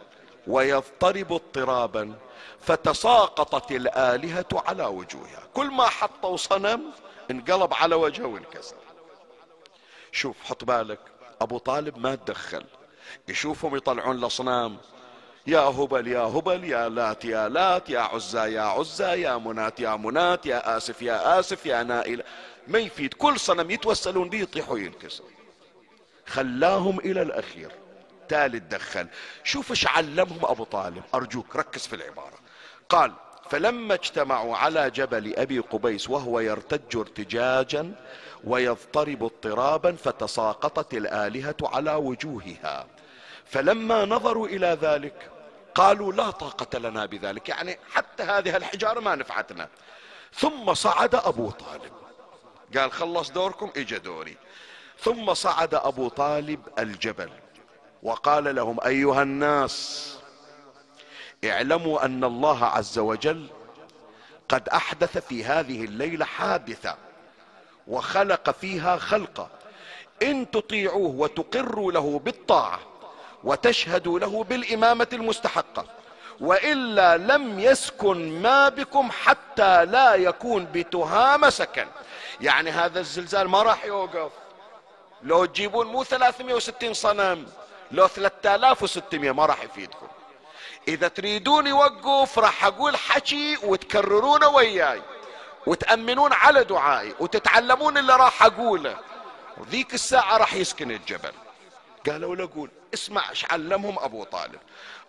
ويضطرب 0.47 1.33
اضطرابا 1.33 2.15
فتساقطت 2.61 3.71
الآلهة 3.71 4.47
على 4.53 4.85
وجوهها. 4.85 5.43
كل 5.55 5.71
ما 5.71 5.85
حطوا 5.85 6.37
صنم 6.37 6.83
انقلب 7.31 7.75
على 7.75 7.95
وجهه 7.95 8.27
وانكسر. 8.27 8.77
شوف 10.13 10.37
حط 10.45 10.65
بالك 10.65 11.01
أبو 11.41 11.59
طالب 11.59 11.99
ما 11.99 12.15
تدخل. 12.15 12.65
يشوفهم 13.29 13.77
يطلعون 13.77 14.19
الأصنام. 14.19 14.77
يا 15.47 15.59
هبل 15.59 16.09
يا 16.09 16.21
هبل 16.21 16.65
يا 16.65 16.89
لات 16.89 17.25
يا 17.25 17.49
لات 17.49 17.91
يا 17.91 18.01
عزى 18.01 18.53
يا 18.53 18.63
عزى 18.63 19.05
يا 19.23 19.37
منات 19.37 19.81
يا 19.81 19.97
منات 19.97 20.47
يا 20.47 20.77
آسف 20.77 21.03
يا 21.03 21.41
آسف 21.41 21.67
يا 21.67 21.83
نائل. 21.83 22.23
ما 22.69 22.79
يفيد. 22.79 23.15
كل 23.15 23.41
صنم 23.41 23.71
يتوسلون 23.71 24.29
به 24.29 24.39
يطيح 24.39 24.71
وينكسر 24.71 25.25
خلاهم 26.27 26.99
إلى 26.99 27.23
الأخير. 27.23 27.73
تالي 28.29 28.59
دخل. 28.59 29.09
شوف 29.45 29.71
إيش 29.71 29.87
علمهم 29.87 30.39
أبو 30.43 30.65
طالب. 30.65 31.03
أرجوك 31.15 31.57
ركز 31.57 31.87
في 31.87 31.97
العبارة. 31.97 32.39
قال 32.89 33.13
فلما 33.51 33.95
اجتمعوا 33.95 34.57
على 34.57 34.91
جبل 34.91 35.37
أبي 35.37 35.59
قبيس 35.59 36.11
وهو 36.11 36.41
يرتج 36.41 36.97
ارتجاجا 36.97 37.93
ويضطرب 38.45 39.25
اضطرابا 39.25 39.93
فتساقطت 39.93 40.95
الآلهة 40.95 41.57
على 41.63 41.95
وجوهها. 41.95 42.87
فلما 43.47 44.05
نظروا 44.05 44.47
إلى 44.49 44.79
ذلك 44.83 45.31
قالوا 45.75 46.13
لا 46.13 46.31
طاقة 46.31 46.79
لنا 46.79 47.07
بذلك. 47.07 47.49
يعني 47.49 47.79
حتى 47.91 48.23
هذه 48.23 48.57
الحجارة 48.57 49.01
ما 49.01 49.15
نفعتنا. 49.15 49.69
ثم 50.35 50.75
صعد 50.75 51.15
أبو 51.15 51.51
طالب. 51.51 52.04
قال 52.77 52.93
خلص 52.93 53.31
دوركم 53.31 53.73
إجا 53.77 53.99
دوري. 53.99 54.37
ثم 55.01 55.35
صعد 55.35 55.75
أبو 55.75 56.09
طالب 56.09 56.61
الجبل 56.79 57.31
وقال 58.03 58.55
لهم 58.55 58.79
أيها 58.87 59.23
الناس 59.23 60.19
اعلموا 61.45 62.05
أن 62.05 62.25
الله 62.25 62.65
عز 62.65 62.99
وجل 62.99 63.47
قد 64.49 64.69
أحدث 64.69 65.19
في 65.19 65.45
هذه 65.45 65.85
الليلة 65.85 66.25
حادثة 66.25 66.97
وخلق 67.87 68.51
فيها 68.51 68.97
خلقا. 68.97 69.51
إن 70.23 70.51
تطيعوه 70.51 71.15
وتقروا 71.15 71.93
له 71.93 72.19
بالطاعة 72.19 72.81
وتشهدوا 73.45 74.19
له 74.19 74.45
بالإمامة 74.45 75.09
المستحقة. 75.13 75.85
وإلا 76.41 77.17
لم 77.17 77.61
يسكن 77.61 78.43
ما 78.43 78.69
بكم 78.69 79.11
حتى 79.11 79.85
لا 79.85 80.15
يكون 80.15 80.65
بتهام 80.65 81.51
سكن. 81.51 81.87
يعني 82.41 82.71
هذا 82.71 83.01
الزلزال 83.01 83.49
ما 83.49 83.63
راح 83.63 83.85
يوقف. 83.85 84.33
لو 85.23 85.45
تجيبون 85.45 85.87
مو 85.87 86.05
360 86.05 86.95
صنم 86.95 87.47
لو 87.91 88.07
3600 88.07 89.33
ما 89.33 89.47
راح 89.47 89.63
يفيدكم. 89.63 90.07
إذا 90.89 91.09
تريدون 91.09 91.67
يوقف 91.67 92.39
راح 92.39 92.65
أقول 92.65 92.97
حكي 92.97 93.59
وتكررونه 93.63 94.49
وياي 94.49 95.03
وتأمنون 95.67 96.33
على 96.33 96.65
دعائي 96.65 97.15
وتتعلمون 97.21 97.99
اللي 97.99 98.17
راح 98.17 98.43
أقوله. 98.43 98.97
ذيك 99.71 99.95
الساعة 99.95 100.37
راح 100.37 100.55
يسكن 100.55 100.91
الجبل. 100.91 101.33
قالوا 102.07 102.37
له 102.37 102.51
قول 102.57 102.71
اسمع 102.95 103.31
إيش 103.31 103.45
علمهم 103.45 103.99
أبو 103.99 104.25
طالب؟ 104.25 104.61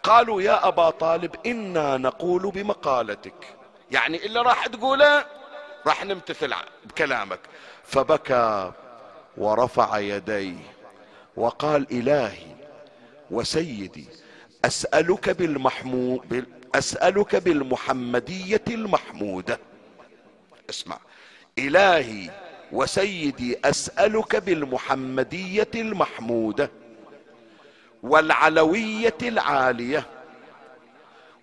قالوا 0.06 0.42
يا 0.42 0.68
أبا 0.68 0.90
طالب 0.90 1.36
إنا 1.46 1.98
نقول 1.98 2.52
بمقالتك. 2.52 3.56
يعني 3.92 4.26
اللي 4.26 4.42
راح 4.42 4.68
تقوله 4.68 5.26
راح 5.88 6.06
نمتثل 6.06 6.54
بكلامك. 6.86 7.40
فبكى 7.84 8.72
ورفع 9.38 10.00
يديه 10.00 10.56
وقال 11.36 11.88
إلهي 11.92 12.56
وسيدي 13.32 14.06
أسألك 14.66 15.30
بالمحمود 15.30 16.46
أسألك 16.76 17.36
بالمحمدية 17.36 18.64
المحمودة. 18.68 19.60
اسمع. 20.70 21.00
إلهي 21.60 22.30
وسيدي 22.72 23.58
أسألك 23.66 24.36
بالمحمدية 24.36 25.72
المحمودة. 25.76 26.72
والعلوية 28.06 29.18
العالية 29.22 30.06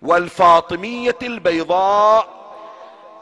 والفاطمية 0.01 1.17
البيضاء 1.21 2.43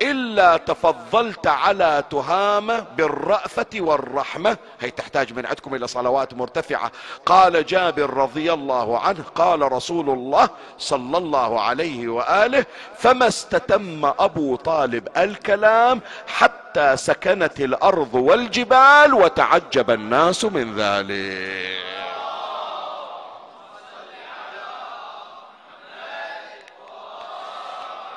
إلا 0.01 0.57
تفضلت 0.57 1.47
على 1.47 2.03
تهامة 2.09 2.79
بالرأفة 2.97 3.65
والرحمة. 3.75 4.57
هي 4.79 4.91
تحتاج 4.91 5.33
من 5.33 5.45
عندكم 5.45 5.75
إلى 5.75 5.87
صلوات 5.87 6.33
مرتفعة. 6.33 6.91
قال 7.25 7.65
جابر 7.65 8.13
رضي 8.13 8.53
الله 8.53 8.99
عنه 8.99 9.23
قال 9.35 9.71
رسول 9.71 10.09
الله 10.09 10.49
صلى 10.77 11.17
الله 11.17 11.61
عليه 11.61 12.07
وآله 12.07 12.65
فما 12.97 13.27
استتم 13.27 14.11
أبو 14.19 14.55
طالب 14.55 15.07
الكلام 15.17 16.01
حتى 16.27 16.97
سكنت 16.97 17.59
الأرض 17.59 18.15
والجبال 18.15 19.13
وتعجب 19.13 19.91
الناس 19.91 20.45
من 20.45 20.75
ذلك. 20.75 22.10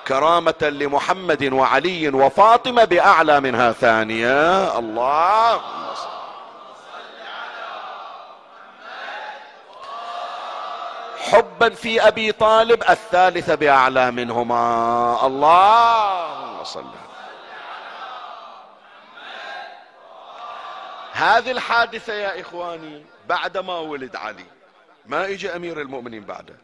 كرامة 0.09 0.55
لمحمد 0.63 1.53
وعلي 1.53 2.09
وفاطمة 2.09 2.85
بأعلى 2.85 3.41
منها 3.41 3.73
ثانية. 3.73 4.79
الله 4.79 5.61
حبا 11.19 11.71
في 11.71 12.09
أبي 12.09 12.33
طالب 12.33 12.83
الثالثة 12.91 13.55
بأعلى 13.55 14.11
منهما. 14.11 15.27
اللهم 15.27 16.65
صل 16.65 16.85
هذه 21.13 21.51
الحادثة 21.51 22.13
يا 22.13 22.41
إخواني 22.41 23.07
بعدما 23.29 23.79
ولد 23.79 24.17
علي. 24.17 24.45
ما 25.07 25.27
اجى 25.27 25.57
أمير 25.57 25.81
المؤمنين 25.81 26.25
بعده. 26.25 26.55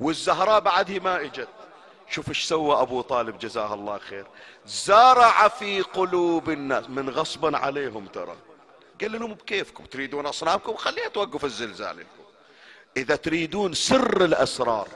والزهراء 0.00 0.60
بعده 0.60 1.00
ما 1.00 1.20
إجت. 1.20 1.48
شوف 2.10 2.28
إيش 2.28 2.44
سوى 2.44 2.82
أبو 2.82 3.00
طالب 3.00 3.38
جزاه 3.38 3.74
الله 3.74 3.98
خير. 3.98 4.26
زرع 4.66 5.48
في 5.48 5.80
قلوب 5.80 6.50
الناس 6.50 6.90
من 6.90 7.10
غصبا 7.10 7.58
عليهم 7.58 8.06
ترى. 8.06 8.36
قال 9.00 9.12
لهم 9.12 9.34
بكيفكم 9.34 9.84
تريدون 9.84 10.26
أصنامكم؟ 10.26 10.76
خليها 10.76 11.08
توقف 11.08 11.44
الزلزال 11.44 12.04
إذا 12.96 13.16
تريدون 13.16 13.74
سر 13.74 14.24
الأسرار 14.24 14.88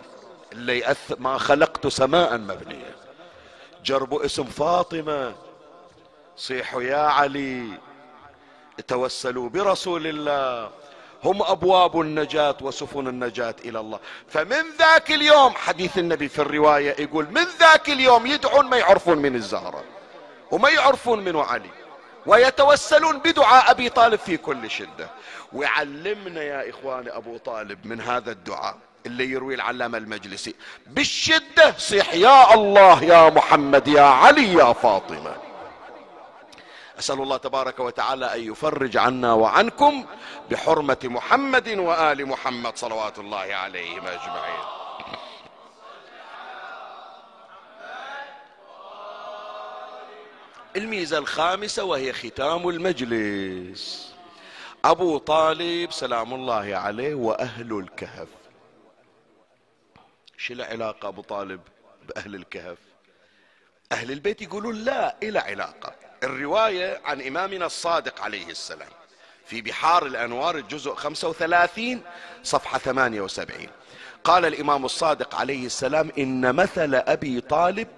اللي 0.52 0.78
يأثر 0.78 1.20
ما 1.20 1.38
خلقت 1.38 1.86
سماء 1.86 2.38
مبنية. 2.38 2.96
جربوا 3.84 4.24
اسم 4.24 4.44
فاطمة. 4.44 5.34
صيحوا 6.36 6.82
يا 6.82 6.96
علي. 6.96 7.78
توسلوا 8.88 9.48
برسول 9.48 10.06
الله. 10.06 10.70
هم 11.24 11.42
أبواب 11.42 12.00
النجاة 12.00 12.56
وسفن 12.60 13.08
النجاة 13.08 13.54
إلى 13.64 13.80
الله. 13.80 13.98
فمن 14.28 14.64
ذاك 14.78 15.12
اليوم 15.12 15.52
حديث 15.54 15.98
النبي 15.98 16.28
في 16.28 16.38
الرواية 16.38 16.96
يقول 16.98 17.26
من 17.30 17.46
ذاك 17.60 17.90
اليوم 17.90 18.26
يدعون 18.26 18.66
ما 18.66 18.76
يعرفون 18.76 19.18
من 19.18 19.34
الزهرة. 19.34 19.84
وما 20.50 20.68
يعرفون 20.68 21.24
من 21.24 21.36
علي. 21.36 21.70
ويتوسلون 22.26 23.18
بدعاء 23.18 23.70
أبي 23.70 23.88
طالب 23.88 24.18
في 24.18 24.36
كل 24.36 24.70
شدة. 24.70 25.10
ويعلمنا 25.52 26.42
يا 26.42 26.70
إخواني 26.70 27.16
أبو 27.16 27.36
طالب 27.36 27.86
من 27.86 28.00
هذا 28.00 28.32
الدعاء 28.32 28.76
اللي 29.06 29.30
يروي 29.30 29.54
العلامة 29.54 29.98
المجلسي. 29.98 30.54
بالشدة 30.86 31.74
صيح 31.78 32.14
يا 32.14 32.54
الله 32.54 33.04
يا 33.04 33.30
محمد 33.30 33.88
يا 33.88 34.02
علي 34.02 34.52
يا 34.52 34.72
فاطمة. 34.72 35.51
أسأل 37.02 37.22
الله 37.22 37.36
تبارك 37.36 37.80
وتعالى 37.80 38.34
أن 38.34 38.52
يفرج 38.52 38.96
عنا 38.96 39.32
وعنكم 39.32 40.06
بحرمة 40.50 40.98
محمد 41.04 41.68
وآل 41.68 42.26
محمد 42.26 42.76
صلوات 42.76 43.18
الله 43.18 43.38
عليهم 43.38 44.06
أجمعين. 44.06 44.64
الميزة 50.76 51.18
الخامسة 51.18 51.84
وهي 51.84 52.12
ختام 52.12 52.68
المجلس. 52.68 54.14
أبو 54.84 55.18
طالب 55.18 55.92
سلام 55.92 56.34
الله 56.34 56.76
عليه 56.76 57.14
وأهل 57.14 57.78
الكهف. 57.78 58.28
شو 60.36 60.54
العلاقه 60.54 61.08
أبو 61.08 61.22
طالب 61.22 61.60
بأهل 62.08 62.34
الكهف؟ 62.34 62.78
أهل 63.92 64.12
البيت 64.12 64.42
يقولون 64.42 64.74
لا 64.76 65.16
إلى 65.22 65.38
علاقة. 65.38 66.01
الرواية 66.22 67.00
عن 67.04 67.20
إمامنا 67.22 67.66
الصادق 67.66 68.20
عليه 68.20 68.46
السلام 68.46 68.88
في 69.46 69.60
بحار 69.60 70.06
الأنوار 70.06 70.56
الجزء 70.56 70.94
35 70.94 72.02
صفحة 72.42 72.78
78 72.78 73.66
قال 74.24 74.44
الإمام 74.44 74.84
الصادق 74.84 75.34
عليه 75.34 75.66
السلام 75.66 76.10
إن 76.18 76.54
مثل 76.54 76.94
أبي 76.94 77.40
طالب 77.40 77.88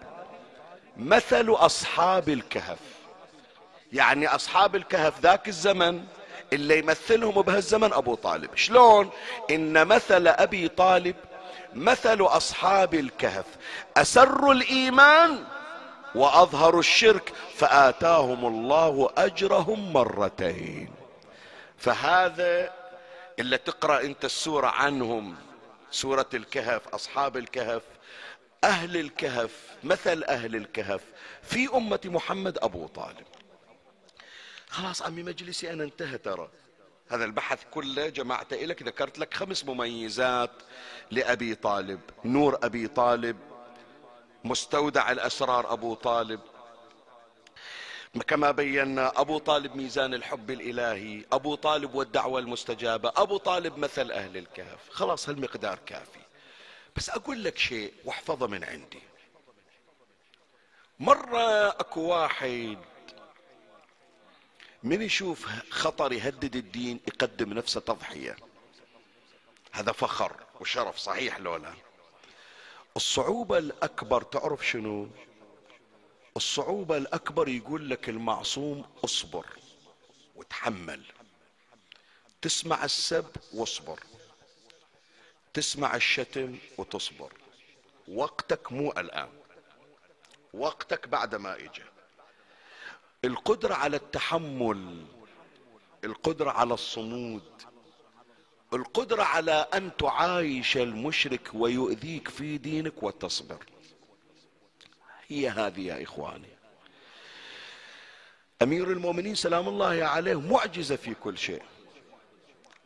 مثل 0.96 1.50
أصحاب 1.50 2.28
الكهف. 2.28 2.78
يعني 3.92 4.26
أصحاب 4.28 4.76
الكهف 4.76 5.20
ذاك 5.20 5.48
الزمن 5.48 6.04
اللي 6.52 6.78
يمثلهم 6.78 7.42
بهالزمن 7.42 7.92
أبو 7.92 8.14
طالب. 8.14 8.56
شلون؟ 8.56 9.10
إن 9.50 9.86
مثل 9.86 10.28
أبي 10.28 10.68
طالب 10.68 11.16
مثل 11.74 12.20
أصحاب 12.20 12.94
الكهف. 12.94 13.44
أسروا 13.96 14.52
الإيمان 14.54 15.44
وأظهروا 16.14 16.80
الشرك 16.80 17.32
فآتاهم 17.54 18.46
الله 18.46 19.10
أجرهم 19.16 19.92
مرتين. 19.92 20.90
فهذا 21.78 22.72
اللي 23.38 23.58
تقرأ 23.58 24.00
أنت 24.00 24.24
السورة 24.24 24.66
عنهم 24.66 25.36
سورة 25.90 26.28
الكهف 26.34 26.88
أصحاب 26.88 27.36
الكهف 27.36 27.82
أهل 28.64 28.96
الكهف 28.96 29.50
مثل 29.84 30.24
أهل 30.24 30.56
الكهف 30.56 31.00
في 31.42 31.68
أمة 31.74 32.00
محمد 32.04 32.58
أبو 32.58 32.86
طالب. 32.86 33.26
خلاص 34.68 35.02
عمي 35.02 35.22
مجلسي 35.22 35.72
أنا 35.72 35.84
انتهى 35.84 36.18
ترى. 36.18 36.48
هذا 37.08 37.24
البحث 37.24 37.58
كله 37.70 38.08
جمعته 38.08 38.56
لك 38.56 38.82
ذكرت 38.82 39.18
لك 39.18 39.34
خمس 39.34 39.64
مميزات 39.64 40.50
لأبي 41.10 41.54
طالب. 41.54 42.00
نور 42.24 42.58
أبي 42.62 42.88
طالب 42.88 43.36
مستودع 44.44 45.12
الأسرار 45.12 45.72
أبو 45.72 45.94
طالب. 45.94 46.40
كما 48.28 48.50
بينا 48.50 49.20
أبو 49.20 49.38
طالب 49.38 49.76
ميزان 49.76 50.14
الحب 50.14 50.50
الإلهي 50.50 51.24
أبو 51.32 51.54
طالب 51.54 51.94
والدعوة 51.94 52.40
المستجابة 52.40 53.12
أبو 53.16 53.36
طالب 53.36 53.78
مثل 53.78 54.10
أهل 54.10 54.36
الكهف. 54.36 54.90
خلاص 54.90 55.28
هالمقدار 55.28 55.78
كافي. 55.86 56.20
بس 56.96 57.10
أقول 57.10 57.44
لك 57.44 57.58
شيء 57.58 57.92
واحفظه 58.04 58.46
من 58.46 58.64
عندي. 58.64 59.02
مرة 61.00 61.68
أكو 61.68 62.00
واحد 62.00 62.78
من 64.82 65.02
يشوف 65.02 65.46
خطر 65.70 66.12
يهدد 66.12 66.56
الدين 66.56 67.00
يقدم 67.08 67.52
نفسه 67.52 67.80
تضحية. 67.80 68.36
هذا 69.72 69.92
فخر 69.92 70.32
وشرف 70.60 70.98
صحيح 70.98 71.38
لولا. 71.38 71.74
الصعوبة 72.96 73.58
الأكبر 73.58 74.22
تعرف 74.22 74.66
شنو؟ 74.66 75.08
الصعوبة 76.36 76.96
الأكبر 76.96 77.48
يقول 77.48 77.90
لك 77.90 78.08
المعصوم 78.08 78.84
اصبر 79.04 79.46
وتحمل. 80.36 81.02
تسمع 82.42 82.84
السب 82.84 83.26
واصبر. 83.54 84.00
تسمع 85.54 85.96
الشتم 85.96 86.58
وتصبر. 86.78 87.32
وقتك 88.08 88.72
مو 88.72 88.90
الآن. 88.90 89.30
وقتك 90.54 91.08
بعد 91.08 91.34
ما 91.34 91.56
اجى 91.56 91.82
القدرة 93.24 93.74
على 93.74 93.96
التحمل 93.96 95.04
القدرة 96.04 96.50
على 96.50 96.74
الصمود 96.74 97.62
القدرة 98.74 99.22
على 99.22 99.66
أن 99.74 99.90
تعايش 99.96 100.76
المشرك 100.76 101.50
ويؤذيك 101.54 102.28
في 102.28 102.58
دينك 102.58 103.02
وتصبر. 103.02 103.58
هي 105.28 105.48
هذه 105.48 105.80
يا 105.80 106.02
إخواني. 106.02 106.48
أمير 108.62 108.90
المؤمنين 108.90 109.34
سلام 109.34 109.68
الله 109.68 110.04
عليه 110.04 110.40
معجزة 110.40 110.96
في 110.96 111.14
كل 111.14 111.38
شيء. 111.38 111.62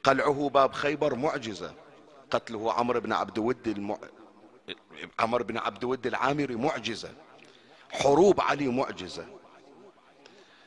قلعه 0.04 0.50
باب 0.54 0.72
خيبر 0.72 1.14
معجزة. 1.14 1.74
قتله 2.30 2.72
عمرو 2.72 3.00
بن 3.00 3.12
عبد 3.12 3.38
ود 3.38 3.68
المع... 3.68 3.98
عمرو 5.18 5.44
بن 5.44 5.58
عبد 5.58 5.84
ود 5.84 6.06
العامري 6.06 6.56
معجزة. 6.56 7.14
حروب 7.90 8.40
علي 8.40 8.68
معجزة. 8.68 9.26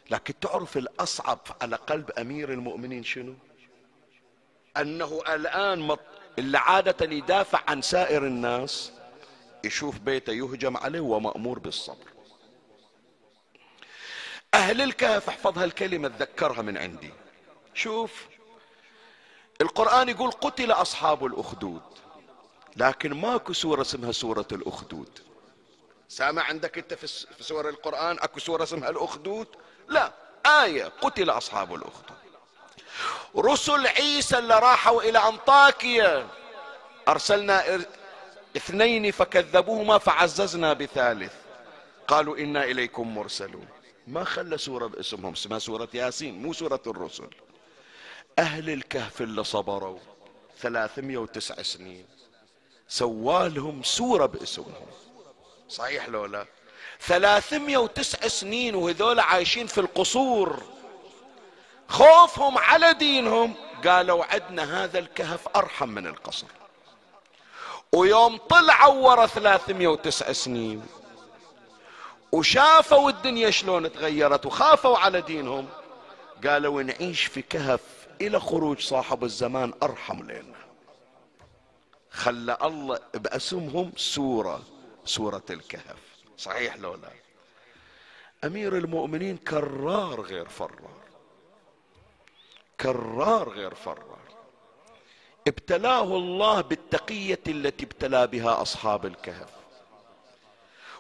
لكن 0.09 0.39
تعرف 0.39 0.78
الأصعب 0.78 1.39
على 1.61 1.76
قلب 1.76 2.11
أمير 2.11 2.53
المؤمنين 2.53 3.03
شنو؟ 3.03 3.36
أنه 4.78 5.22
الآن 5.30 5.97
اللي 6.39 6.57
عادة 6.57 7.11
يدافع 7.11 7.61
عن 7.67 7.82
سائر 7.82 8.26
الناس 8.26 8.91
يشوف 9.63 9.99
بيته 9.99 10.34
يهجم 10.34 10.78
عليه 10.78 10.99
ومأمور 10.99 11.59
بالصبر. 11.59 12.11
أهل 14.53 14.82
الكهف 14.82 15.30
احفظ 15.30 15.57
هالكلمة 15.57 16.07
اتذكرها 16.07 16.61
من 16.61 16.78
عندي. 16.78 17.11
شوف 17.74 18.28
القرآن 19.61 20.09
يقول 20.09 20.32
قتل 20.32 20.72
أصحاب 20.72 21.26
الأخدود 21.26 21.82
لكن 22.76 23.13
ماكو 23.13 23.53
سورة 23.53 23.82
اسمها 23.82 24.11
سورة 24.11 24.47
الأخدود. 24.51 25.19
سامع 26.07 26.43
عندك 26.43 26.78
أنت 26.78 26.93
في 26.93 27.07
سور 27.43 27.69
القرآن 27.69 28.17
أكو 28.19 28.39
سورة 28.39 28.63
اسمها 28.63 28.89
الأخدود؟ 28.89 29.47
لا 29.88 30.13
آية 30.45 30.84
قتل 30.86 31.30
أصحاب 31.30 31.76
الأخدود. 31.76 32.20
رسل 33.38 33.88
عيسى 33.88 34.38
اللي 34.38 34.60
راحوا 34.60 35.02
إلى 35.04 35.20
أنطاكيا. 35.20 36.28
أرسلنا 37.08 37.86
اثنين 38.58 39.12
فكذبوهما 39.12 39.97
فعززنا 39.97 40.74
بثالث. 40.74 41.34
قالوا 42.08 42.38
إنا 42.38 42.64
إليكم 42.64 43.16
مرسلون. 43.16 43.68
ما 44.08 44.24
خلى 44.24 44.58
سورة 44.58 44.88
باسمهم 44.88 45.34
اسمها 45.34 45.60
سورة 45.60 45.89
ياسين 45.93 46.41
مو 46.41 46.54
سورة 46.54 46.82
الرسل. 46.88 47.30
أهل 48.39 48.70
الكهف 48.70 49.22
اللي 49.22 49.43
صبروا 49.43 49.99
ثلاثمية 50.60 51.18
وتسع 51.18 51.62
سنين. 51.62 52.06
سوالهم 52.88 53.84
سورة 53.84 54.26
باسمهم. 54.26 54.88
صحيح 55.70 56.10
لو 56.10 56.26
لا؟ 56.26 56.45
ثلاثمية 57.02 57.78
وتسع 57.78 58.28
سنين 58.28 58.76
وهذول 58.76 59.20
عايشين 59.20 59.68
في 59.68 59.78
القصور. 59.78 60.64
خوفهم 61.91 62.57
على 62.57 62.93
دينهم. 62.93 63.53
قالوا 63.87 64.25
عدنا 64.25 64.83
هذا 64.83 64.99
الكهف 64.99 65.47
أرحم 65.55 65.89
من 65.89 66.07
القصر. 66.07 66.47
ويوم 67.93 68.37
طلعوا 68.37 69.09
ورا 69.09 69.25
309 69.25 70.31
سنين 70.31 70.85
وشافوا 72.31 73.09
الدنيا 73.09 73.49
شلون 73.49 73.91
تغيرت 73.93 74.45
وخافوا 74.45 74.97
على 74.97 75.21
دينهم. 75.21 75.69
قالوا 76.47 76.83
نعيش 76.83 77.25
في 77.25 77.41
كهف 77.41 77.81
إلى 78.21 78.39
خروج 78.39 78.79
صاحب 78.79 79.23
الزمان 79.23 79.73
أرحم 79.83 80.23
لنا. 80.23 80.61
خلى 82.11 82.57
الله 82.61 82.99
بأسمهم 83.13 83.91
سورة 83.97 84.61
سورة 85.05 85.43
الكهف. 85.49 85.97
صحيح 86.37 86.75
لو 86.75 86.95
لا؟ 86.95 87.11
أمير 88.43 88.77
المؤمنين 88.77 89.37
كرار 89.37 90.21
غير 90.21 90.49
فرار. 90.49 91.01
كرار 92.82 93.49
غير 93.49 93.75
فرار 93.75 94.21
ابتلاه 95.47 96.03
الله 96.03 96.61
بالتقية 96.61 97.39
التي 97.47 97.86
ابتلى 97.86 98.27
بها 98.27 98.61
أصحاب 98.61 99.05
الكهف. 99.05 99.49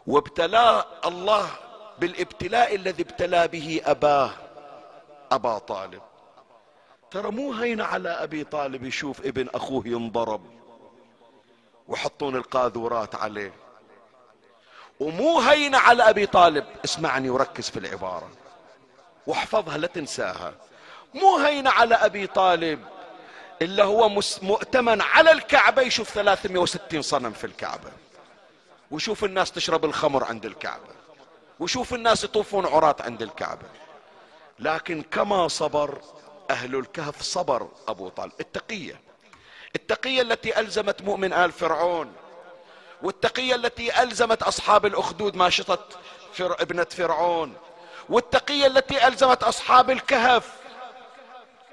وابتلاه 0.07 0.85
الله 1.05 1.49
بالابتلاء 1.99 2.75
الذي 2.75 3.03
ابتلى 3.03 3.47
به 3.47 3.81
أباه 3.85 4.31
أبا 5.31 5.57
طالب. 5.57 6.01
ترى 7.11 7.31
مو 7.31 7.53
هين 7.53 7.81
على 7.81 8.09
أبي 8.09 8.43
طالب 8.43 8.83
يشوف 8.83 9.25
ابن 9.25 9.49
أخوه 9.53 9.87
ينضرب 9.87 10.41
ويحطون 11.87 12.35
القاذورات 12.35 13.15
عليه. 13.15 13.53
ومو 14.99 15.39
هين 15.39 15.75
على 15.75 16.09
أبي 16.09 16.25
طالب 16.25 16.65
اسمعني 16.85 17.29
وركز 17.29 17.69
في 17.69 17.79
العبارة. 17.79 18.29
واحفظها 19.27 19.77
لا 19.77 19.87
تنساها. 19.87 20.53
مو 21.13 21.37
هين 21.37 21.67
على 21.67 21.95
أبي 21.95 22.27
طالب 22.27 22.79
إلا 23.61 23.83
هو 23.83 24.09
مؤتمن 24.41 25.01
على 25.01 25.31
الكعبة 25.31 25.81
يشوف 25.81 26.09
360 26.09 27.01
صنم 27.01 27.31
في 27.31 27.43
الكعبة. 27.43 27.91
ويشوف 28.91 29.23
الناس 29.23 29.51
تشرب 29.51 29.85
الخمر 29.85 30.23
عند 30.23 30.45
الكعبة. 30.45 30.93
ويشوف 31.59 31.93
الناس 31.93 32.23
يطوفون 32.23 32.65
عراة 32.65 32.95
عند 32.99 33.21
الكعبة. 33.21 33.67
لكن 34.59 35.01
كما 35.01 35.47
صبر 35.47 36.01
أهل 36.49 36.75
الكهف 36.75 37.21
صبر 37.21 37.67
أبو 37.87 38.09
طالب. 38.09 38.31
التقية 38.39 39.01
التقية 39.75 40.21
التي 40.21 40.59
ألزمت 40.59 41.01
مؤمن 41.01 41.33
آل 41.33 41.51
فرعون 41.51 42.13
والتقية 43.01 43.55
التي 43.55 44.03
ألزمت 44.03 44.43
أصحاب 44.43 44.85
الأخدود 44.85 45.35
ماشطة 45.35 45.79
فر... 46.33 46.61
ابنة 46.61 46.83
فرعون 46.83 47.53
والتقية 48.09 48.67
التي 48.67 49.07
ألزمت 49.07 49.43
أصحاب 49.43 49.89
الكهف. 49.89 50.49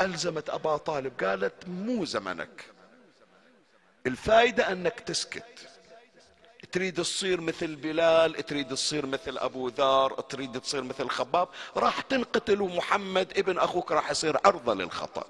ألزمت 0.00 0.50
أبا 0.50 0.76
طالب 0.76 1.24
قالت 1.24 1.68
مو 1.68 2.04
زمنك. 2.04 2.64
الفائدة 4.06 4.72
أنك 4.72 5.00
تسكت. 5.00 5.68
تريد 6.72 6.96
تصير 6.96 7.40
مثل 7.40 7.76
بلال 7.76 8.46
تريد 8.46 8.68
تصير 8.68 9.06
مثل 9.06 9.38
أبو 9.38 9.68
ذر 9.68 10.20
تريد 10.20 10.60
تصير 10.60 10.82
مثل 10.82 11.08
خباب. 11.08 11.48
راح 11.76 12.00
تنقتل 12.00 12.62
ومحمد 12.62 13.38
ابن 13.38 13.58
أخوك 13.58 13.92
راح 13.92 14.10
يصير 14.10 14.36
عرضة 14.44 14.74
للخطأ. 14.74 15.24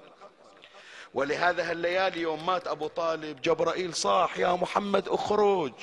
ولهذا 1.13 1.71
هالليالي 1.71 2.21
يوم 2.21 2.45
مات 2.45 2.67
أبو 2.67 2.87
طالب 2.87 3.41
جبرائيل 3.41 3.93
صاح 3.93 4.37
يا 4.37 4.53
محمد 4.53 5.07
اخرج 5.07 5.73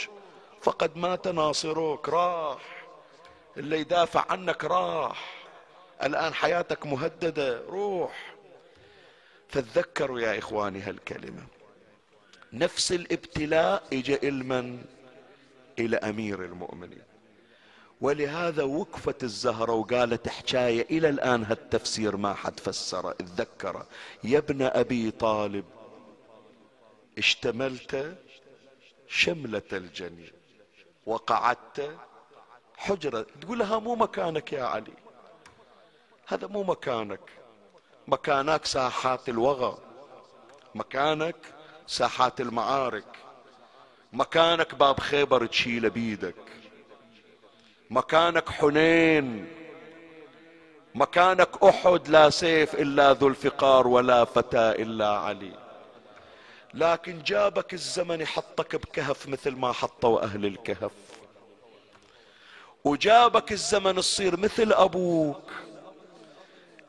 فقد 0.62 0.96
مات 0.96 1.28
ناصروك 1.28 2.08
راح 2.08 2.86
اللي 3.56 3.80
يدافع 3.80 4.24
عنك 4.30 4.64
راح 4.64 5.46
الآن 6.02 6.34
حياتك 6.34 6.86
مهددة 6.86 7.60
روح. 7.60 8.35
فتذكروا 9.48 10.20
يا 10.20 10.38
إخواني 10.38 10.80
هالكلمة. 10.80 11.42
نفس 12.52 12.92
الابتلاء 12.92 13.82
اجى 13.92 14.28
المن 14.28 14.84
إلى 15.78 15.96
أمير 15.96 16.44
المؤمنين. 16.44 17.02
ولهذا 18.00 18.62
وقفت 18.62 19.24
الزهرة 19.24 19.72
وقالت 19.72 20.28
حكاية 20.28 20.86
إلى 20.90 21.08
الآن 21.08 21.44
هالتفسير 21.44 22.16
ما 22.16 22.34
حد 22.34 22.60
فسره 22.60 23.10
اتذكره 23.10 23.86
يا 24.24 24.38
ابن 24.38 24.62
أبي 24.62 25.10
طالب 25.10 25.64
اشتملت 27.18 28.18
شملة 29.08 29.62
الجنين 29.72 30.32
وقعدت 31.06 31.96
حجرة. 32.76 33.26
تقول 33.40 33.58
لها 33.58 33.78
مو 33.78 33.94
مكانك 33.94 34.52
يا 34.52 34.62
علي 34.62 34.92
هذا 36.26 36.46
مو 36.46 36.62
مكانك. 36.62 37.30
مكانك 38.08 38.64
ساحات 38.64 39.28
الوغى. 39.28 39.78
مكانك 40.74 41.36
ساحات 41.86 42.40
المعارك. 42.40 43.04
مكانك 44.12 44.74
باب 44.74 45.00
خيبر 45.00 45.46
تشيله 45.46 45.88
بيدك. 45.88 46.34
مكانك 47.90 48.48
حنين. 48.48 49.46
مكانك 50.94 51.62
أحد 51.64 52.08
لا 52.08 52.30
سيف 52.30 52.74
إلا 52.74 53.12
ذو 53.12 53.28
الفقار 53.28 53.88
ولا 53.88 54.24
فتى 54.24 54.82
إلا 54.82 55.08
علي. 55.08 55.52
لكن 56.74 57.22
جابك 57.22 57.74
الزمن 57.74 58.20
يحطك 58.20 58.76
بكهف 58.76 59.28
مثل 59.28 59.56
ما 59.56 59.72
حطوا 59.72 60.22
أهل 60.22 60.46
الكهف. 60.46 60.92
وجابك 62.84 63.52
الزمن 63.52 63.96
تصير 63.96 64.36
مثل 64.40 64.72
أبوك. 64.72 65.52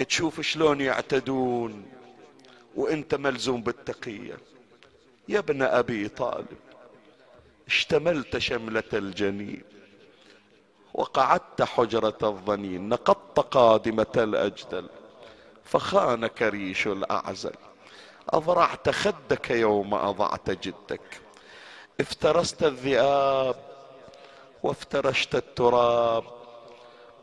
تشوف 0.03 0.41
شلون 0.41 0.81
يعتدون 0.81 1.85
وانت 2.75 3.15
ملزوم 3.15 3.61
بالتقية. 3.61 4.37
يا 5.29 5.39
ابن 5.39 5.61
أبي 5.61 6.07
طالب 6.07 6.57
اشتملت 7.67 8.37
شملة 8.37 8.83
الجنين 8.93 9.63
وقعدت 10.93 11.61
حجرة 11.61 12.17
الظنين 12.23 12.89
نقضت 12.89 13.39
قادمة 13.39 14.05
الأجدل 14.17 14.89
فخانك 15.63 16.41
ريش 16.41 16.87
الأعزل. 16.87 17.55
أضرعت 18.29 18.89
خدك 18.89 19.51
يوم 19.51 19.93
أضعت 19.93 20.49
جدك. 20.49 21.21
افترست 21.99 22.63
الذئاب 22.63 23.55
وافترشت 24.63 25.35
التراب 25.35 26.36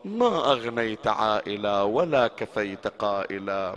ما 0.04 0.52
أغنيت 0.52 1.06
عائلا 1.06 1.82
ولا 1.82 2.28
كفيت 2.28 2.86
قائلا. 2.86 3.76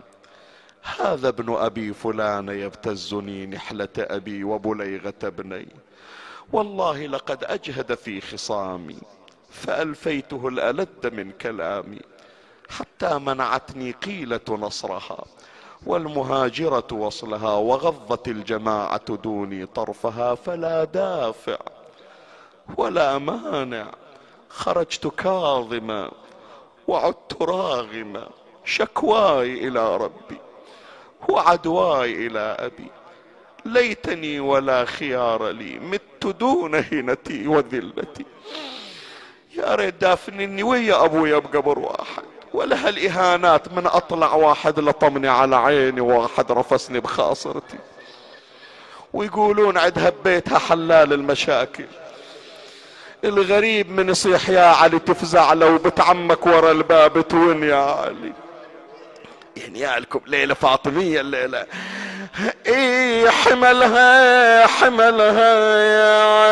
هذا 0.99 1.27
ابن 1.27 1.55
أبي 1.55 1.93
فلان 1.93 2.49
يبتزني 2.49 3.45
نحلة 3.45 3.89
أبي 3.97 4.43
وبليغة 4.43 5.13
ابني. 5.23 5.67
والله 6.53 7.05
لقد 7.05 7.43
أجهد 7.43 7.93
في 7.93 8.21
خصامي 8.21 8.97
فألفيته 9.49 10.47
الألد 10.47 11.13
من 11.13 11.31
كلامي. 11.31 12.01
حتى 12.69 13.19
منعتني 13.19 13.91
قيلة 13.91 14.47
نصرها 14.49 15.25
والمهاجرة 15.85 16.87
وصلها 16.91 17.53
وغضت 17.53 18.27
الجماعة 18.27 19.15
دوني 19.15 19.65
طرفها 19.65 20.35
فلا 20.35 20.83
دافع 20.83 21.57
ولا 22.77 23.17
مانع. 23.17 23.91
خرجت 24.49 25.07
كاظما 25.07 26.11
وعدت 26.87 27.41
راغما 27.41 28.29
شكواي 28.65 29.67
إلى 29.67 29.97
ربي 29.97 30.37
وعدواي 31.29 32.27
إلى 32.27 32.39
أبي. 32.39 32.91
ليتني 33.65 34.39
ولا 34.39 34.85
خيار 34.85 35.49
لي 35.49 35.79
مت 35.79 36.27
دون 36.39 36.75
هنتي 36.75 37.47
وذلتي. 37.47 38.25
يا 39.55 39.75
ريت 39.75 40.01
دافنني 40.01 40.63
ويا 40.63 41.05
ابويا 41.05 41.37
بقبر 41.37 41.79
واحد 41.79 42.23
ولا 42.53 42.87
هالاهانات 42.87 43.73
من 43.73 43.87
أطلع 43.87 44.33
واحد 44.33 44.79
لطمني 44.79 45.27
على 45.27 45.55
عيني 45.55 46.01
واحد 46.01 46.51
رفسني 46.51 46.99
بخاصرتي. 46.99 47.77
ويقولون 49.13 49.77
عندها 49.77 50.09
ببيتها 50.09 50.59
حلال 50.59 51.13
المشاكل. 51.13 51.85
الغريب 53.23 53.91
من 53.91 54.09
يصيح 54.09 54.49
يا 54.49 54.65
علي 54.65 54.99
تفزع 54.99 55.53
لو 55.53 55.77
بتعمك 55.77 56.47
ورا 56.47 56.71
الباب 56.71 57.27
توين 57.27 57.63
يا 57.63 57.75
علي. 57.75 58.33
يعني 59.57 59.79
يا 59.79 59.99
لكم 59.99 60.19
ليلة 60.27 60.53
فاطمية 60.53 61.21
الليلة. 61.21 61.65
اي 62.67 63.31
حملها 63.31 64.67
حملها 64.67 65.55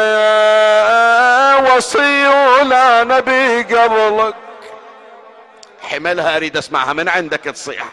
يا 0.06 1.76
وصي 1.76 2.28
ولا 2.28 3.04
نبي 3.04 3.76
قبلك. 3.76 4.36
حملها 5.82 6.36
أريد 6.36 6.58
أسمعها 6.58 6.94
من 6.94 7.10
عندك 7.10 7.40
تصيح. 7.40 7.86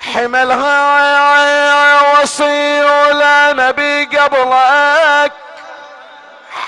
حملها 0.00 0.76
وصي 2.22 2.80
ولا 2.82 3.52
نبي 3.52 4.04
قبلك. 4.04 5.32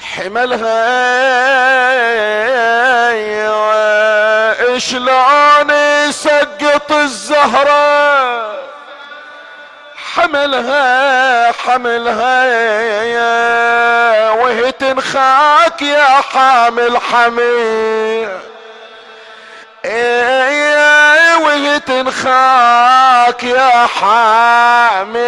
حملها 0.00 1.08
شلون 4.78 5.70
يسقط 6.08 6.92
الزهرة. 6.92 8.58
حملها 10.14 11.52
حملها 11.52 12.44
وهي 14.30 14.72
تنخاك 14.72 15.82
يا 15.82 16.04
حامل 16.04 16.98
حمي 16.98 18.28
وهي 21.42 21.80
تنخاك 21.80 23.44
يا 23.44 23.86
حامي. 23.86 25.18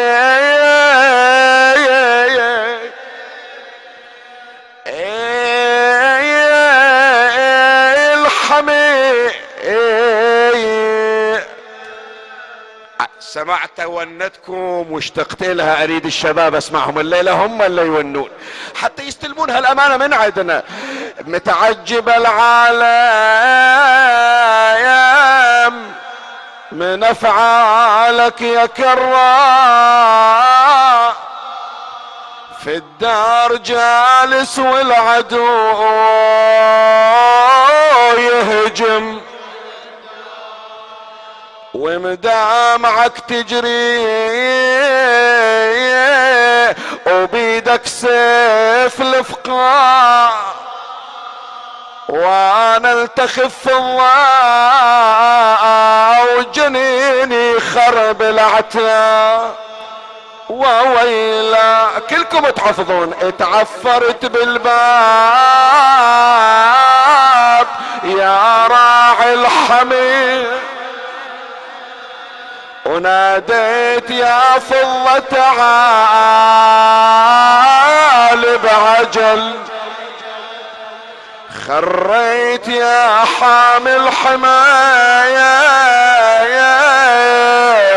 سمعت 13.32 13.80
ونتكم 13.80 14.92
واشتقت 14.92 15.42
لها 15.42 15.82
أريد 15.84 16.06
الشباب 16.06 16.54
أسمعهم 16.54 16.98
الليلة 16.98 17.32
هم 17.32 17.62
اللي 17.62 17.82
يونون. 17.82 18.30
حتى 18.74 19.02
يستلمون 19.02 19.50
هالأمانة 19.50 19.96
من 19.96 20.14
عندنا. 20.14 20.62
متعجب 21.26 22.08
العالم 22.08 22.80
من 26.72 27.04
أفعالك 27.04 28.40
يا 28.40 28.66
كرام 28.66 29.00
في 32.64 32.74
الدار 32.76 33.56
جالس 33.56 34.58
والعدو 34.58 35.46
يهجم. 38.18 39.20
ومدامعك 41.80 43.18
تجري. 43.28 44.00
وبيدك 47.06 47.86
سيف 47.86 49.00
الفقاع 49.00 50.32
وأنا 52.08 52.92
التخف 52.92 53.68
الله 53.68 55.56
وجنيني 56.36 57.60
خرب 57.60 58.22
العتاب 58.22 59.54
وويلا 60.48 61.86
كلكم 62.10 62.50
تحفظون. 62.50 63.14
اتعفرت 63.22 64.26
بالباب. 64.26 64.70
يا 68.04 68.66
راعي 68.66 69.34
الحمير 69.34 70.69
وناديت 72.90 74.10
يا 74.10 74.58
فضة 74.58 75.18
تعال 75.18 76.10
بعجل 78.58 79.54
خريت 81.66 82.68
يا 82.68 83.24
حامل 83.40 84.08
حماية 84.08 85.60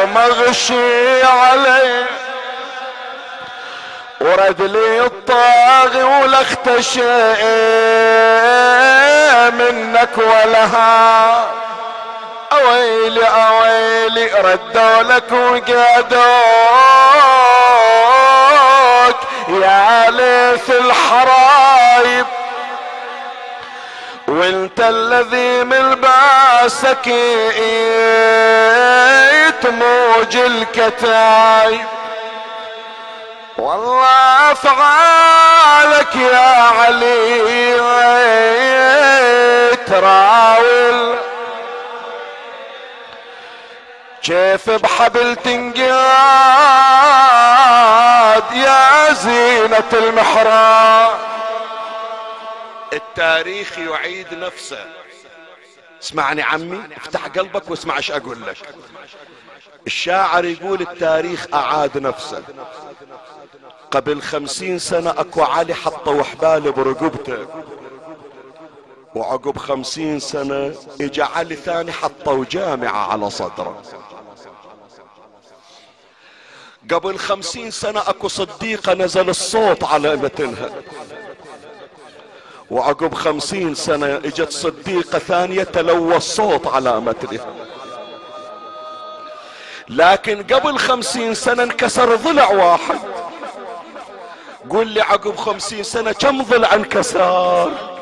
مغشي 0.06 1.24
علي. 1.24 2.06
ورد 4.22 4.62
لي 4.62 5.02
الطاغي 5.02 6.04
ولا 6.04 6.42
اختشي 6.42 7.02
منك 9.52 10.18
ولها 10.18 11.63
اويلي 12.64 13.28
اويلي 13.28 14.26
ردوا 14.26 15.04
لك 15.04 15.32
وقعدوك. 15.32 16.24
يا 19.50 20.10
ليث 20.10 20.70
الحرايب 20.70 22.26
وانت 24.28 24.80
الذي 24.80 25.64
من 25.64 25.96
باسك 25.96 27.08
تموج 29.62 30.36
الكتايب. 30.36 31.86
والله 33.58 34.52
أفعالك 34.52 36.16
يا 36.16 36.72
علي 36.80 37.80
تراول 39.88 41.18
كيف 44.24 44.70
بحبل 44.70 45.36
تنقاد 45.36 45.84
يا 48.54 49.14
زينة 49.14 49.90
المحراب؟ 49.94 51.20
التاريخ 52.94 53.78
يعيد 53.80 54.34
نفسه. 54.34 54.86
اسمعني 56.04 56.42
عمي 56.42 56.82
افتح 56.98 57.28
قلبك 57.28 57.70
واسمع 57.70 57.98
إيش 57.98 58.12
أقول 58.12 58.42
لك. 58.42 58.58
الشاعر 59.88 60.46
يقول 60.46 60.82
التاريخ 60.82 61.48
أعاد 61.54 61.98
نفسه. 61.98 62.44
قبل 63.92 64.22
خمسين 64.22 64.80
سنة 64.80 65.10
أكو 65.10 65.44
علي 65.44 65.74
حطوا 65.74 66.24
حبال 66.24 66.72
برقبته. 66.72 67.48
وعقب 69.16 69.58
خمسين 69.58 70.20
سنة 70.20 70.76
إجا 71.02 71.26
علي 71.26 71.56
ثاني 71.56 71.92
حطوا 71.92 72.46
جامعة 72.52 73.12
على 73.12 73.30
صدره. 73.30 73.82
قبل 76.92 77.18
خمسين 77.18 77.72
سنة 77.72 78.00
أكو 78.00 78.28
صديقة 78.28 78.94
نزل 78.94 79.30
الصوت 79.30 79.84
على 79.84 80.16
متنها 80.16 80.70
وعقب 82.72 83.14
خمسين 83.14 83.76
سنة 83.76 84.16
إجت 84.16 84.52
صديقة 84.52 85.20
ثانية 85.20 85.64
تلوى 85.64 86.16
الصوت 86.18 86.68
على 86.68 87.00
متنها. 87.00 87.54
لكن 89.90 90.44
قبل 90.44 90.78
خمسين 90.78 91.34
سنة 91.34 91.64
انكسر 91.64 92.16
ضلع 92.16 92.52
واحد. 92.52 93.00
قول 94.70 94.88
لي 94.88 95.02
عقب 95.02 95.36
خمسين 95.36 95.84
سنة 95.84 96.12
كم 96.12 96.44
ضلع 96.44 96.74
انكسر؟ 96.74 97.93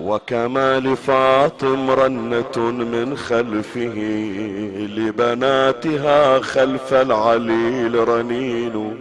وكما 0.00 0.80
لفاطم 0.80 1.90
رنة 1.90 2.56
من 2.56 3.16
خلفه 3.16 3.94
لبناتها 4.96 6.40
خلف 6.40 6.94
العليل 6.94 8.08
رنين. 8.08 9.00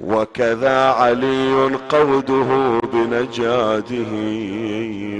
وكذا 0.00 0.90
علي 0.90 1.78
قوده 1.88 2.80
بنجاده 2.92 4.12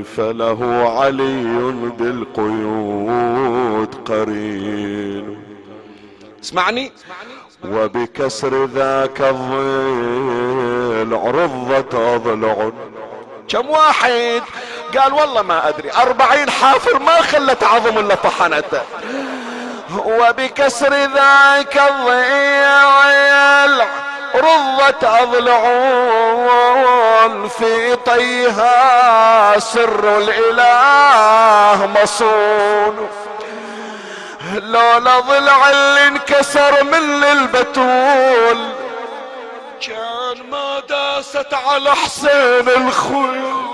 فله 0.03 0.65
علي 0.99 1.73
بالقيود 1.99 3.95
قرين. 3.95 5.37
اسمعني. 6.43 6.93
وبكسر 7.73 8.65
ذاك 8.65 9.21
الظل 9.21 11.15
عرضت 11.15 11.95
أضلع 11.95 12.71
كم 13.53 13.71
واحد؟ 13.71 14.43
قال 14.99 15.13
والله 15.13 15.43
ما 15.43 15.69
أدري. 15.69 15.93
أربعين 15.93 16.51
حافر 16.51 16.99
ما 16.99 17.23
خلت 17.23 17.65
عظم 17.65 17.99
إلا 17.99 18.15
طحنته 18.15 18.83
وبكسر 20.05 20.95
ذاك 20.95 21.81
الضيل 21.91 23.87
رضت 24.35 25.05
اضلعون 25.05 26.33
في 27.49 27.97
طيها 27.97 29.59
سر 29.59 30.19
الإله 30.19 31.87
مصون. 31.87 33.09
لولا 34.53 35.21
ضلع 35.21 35.71
اللي 35.71 36.07
انكسر 36.07 36.85
من 36.85 37.25
البتول 37.25 38.82
كان 39.87 40.51
ما 40.51 40.81
داست 40.89 41.55
على 41.55 41.95
حسين 41.95 42.69
الخيول. 42.69 43.73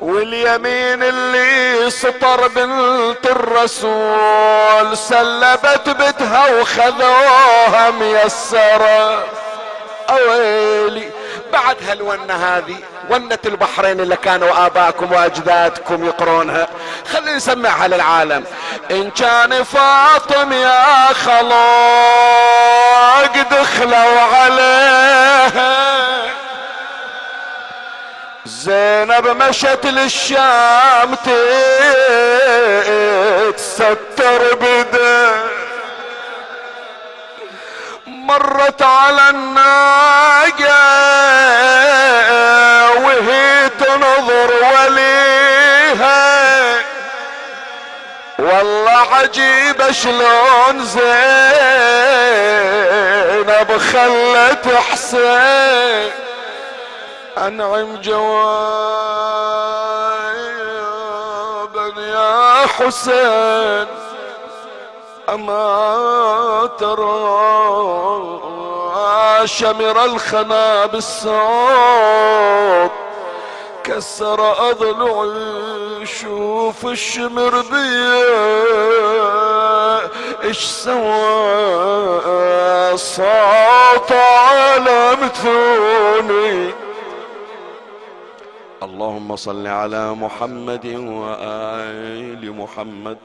واليمين 0.00 1.02
اللي 1.02 1.90
سطر 1.90 2.48
بنت 2.48 3.26
الرسول 3.26 4.96
سلبت 4.96 5.88
بتها 5.88 6.60
وخذوها 6.60 7.90
ميسرة. 7.90 9.24
أويلي 10.10 11.10
بعد 11.52 11.76
هالونة 11.88 12.34
هذه 12.34 12.76
ونة 13.10 13.38
البحرين 13.44 14.00
اللي 14.00 14.16
كانوا 14.16 14.66
اباكم 14.66 15.12
وأجدادكم 15.12 16.04
يقرونها. 16.06 16.68
خلينا 17.12 17.36
نسمعها 17.36 17.88
للعالم. 17.88 18.44
إن 18.90 19.10
كان 19.10 19.62
فاطم 19.64 20.52
يا 20.52 21.12
خلاق 21.24 21.44
دخلوا 23.50 24.20
عليها. 24.20 25.84
زينب 28.46 29.26
مشت 29.28 29.80
للشام 29.84 31.14
تتستر 33.54 34.54
بده 34.54 35.34
مرت 38.06 38.82
على 38.82 39.30
الناقة. 39.30 40.74
وهي 42.96 43.68
تنظر 43.68 44.50
وليها. 44.62 46.24
والله 48.38 49.14
عجيب 49.14 49.90
شلون 49.90 50.84
زينب 50.84 51.00
خلت 53.78 54.68
حسين. 54.90 56.10
أنعم 57.38 57.96
جوابا 57.96 58.54
يا 61.98 62.66
حسين. 62.66 63.86
أما 65.28 66.70
ترى 66.78 68.43
شمر 69.44 70.04
الخنا 70.04 70.86
بالصوت 70.86 72.90
كسر 73.84 74.70
اضلعي 74.70 76.06
شوف 76.06 76.86
الشمر 76.86 77.60
بيه. 77.60 78.74
إيش 80.44 80.64
سوى 80.64 81.24
صوت 82.96 84.12
على 84.12 85.16
متوني 85.22 86.72
اللهم 88.82 89.36
صل 89.36 89.66
على 89.66 90.14
محمد 90.14 90.86
وآل 90.86 92.56
محمد. 92.56 93.18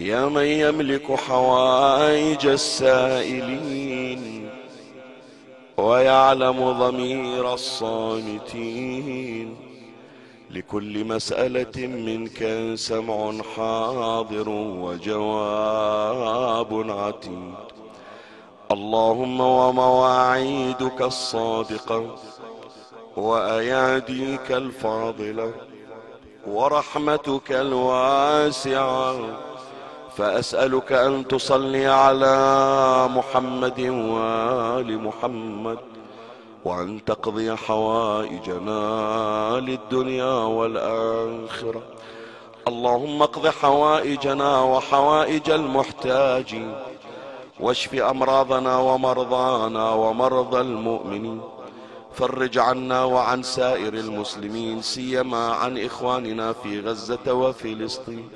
يا 0.00 0.26
من 0.26 0.44
يملك 0.44 1.12
حوائج 1.12 2.46
السائلين 2.46 4.50
ويعلم 5.76 6.72
ضمير 6.72 7.54
الصامتين 7.54 9.56
لكل 10.50 11.04
مسألة 11.04 11.86
منك 11.86 12.72
سمع 12.74 13.32
حاضر 13.56 14.48
وجواب 14.82 16.90
عتيد. 16.90 17.54
اللهم 18.72 19.40
ومواعيدك 19.40 21.02
الصادقة 21.02 22.16
وأياديك 23.16 24.52
الفاضلة 24.52 25.52
ورحمتك 26.46 27.52
الواسعة 27.52 29.16
فأسألك 30.16 30.92
أن 30.92 31.28
تصلي 31.28 31.86
على 31.86 32.36
محمد 33.16 33.80
وآل 33.80 34.98
محمد 35.02 35.78
وأن 36.64 37.04
تقضي 37.04 37.56
حوائجنا 37.56 38.80
للدنيا 39.60 40.34
والآخرة. 40.56 41.82
اللهم 42.68 43.22
اقض 43.22 43.46
حوائجنا 43.46 44.62
وحوائج 44.62 45.50
المحتاجين 45.50 46.74
واشف 47.60 47.94
أمراضنا 47.94 48.78
ومرضانا 48.78 49.90
ومرضى 49.90 50.60
المؤمنين 50.60 51.40
فرج 52.14 52.58
عنا 52.58 53.04
وعن 53.04 53.42
سائر 53.42 53.94
المسلمين 53.94 54.82
سيما 54.82 55.44
عن 55.60 55.78
إخواننا 55.78 56.52
في 56.52 56.80
غزة 56.80 57.32
وفلسطين. 57.32 58.28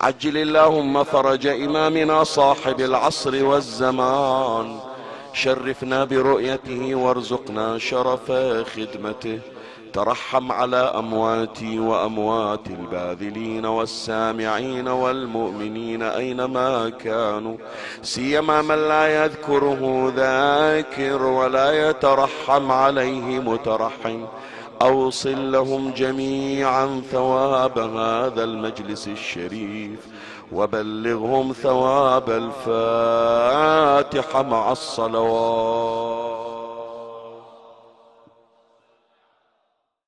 عجل 0.00 0.36
اللهم 0.36 1.04
فرج 1.04 1.46
إمامنا 1.46 2.24
صاحب 2.24 2.80
العصر 2.80 3.44
والزمان. 3.44 4.78
شرفنا 5.32 6.04
برؤيته 6.04 6.94
وارزقنا 6.94 7.78
شرف 7.78 8.32
خدمته. 8.76 9.38
ترحم 9.92 10.52
على 10.52 10.76
أمواتي 10.76 11.78
وأموات 11.78 12.66
الباذلين 12.66 13.66
والسامعين 13.66 14.88
والمؤمنين 14.88 16.02
أينما 16.02 16.88
كانوا. 16.88 17.56
سيما 18.02 18.62
من 18.62 18.88
لا 18.88 19.24
يذكره 19.24 20.12
ذاكر 20.16 21.22
ولا 21.22 21.90
يترحم 21.90 22.72
عليه 22.72 23.38
مترحم. 23.38 24.24
أوصل 24.82 25.52
لهم 25.52 25.90
جميعا 25.90 27.02
ثواب 27.12 27.78
هذا 27.78 28.44
المجلس 28.44 29.08
الشريف 29.08 30.06
وبلغهم 30.52 31.52
ثواب 31.52 32.30
الفاتحة 32.60 34.42
مع 34.42 34.72
الصلوات. 34.72 36.27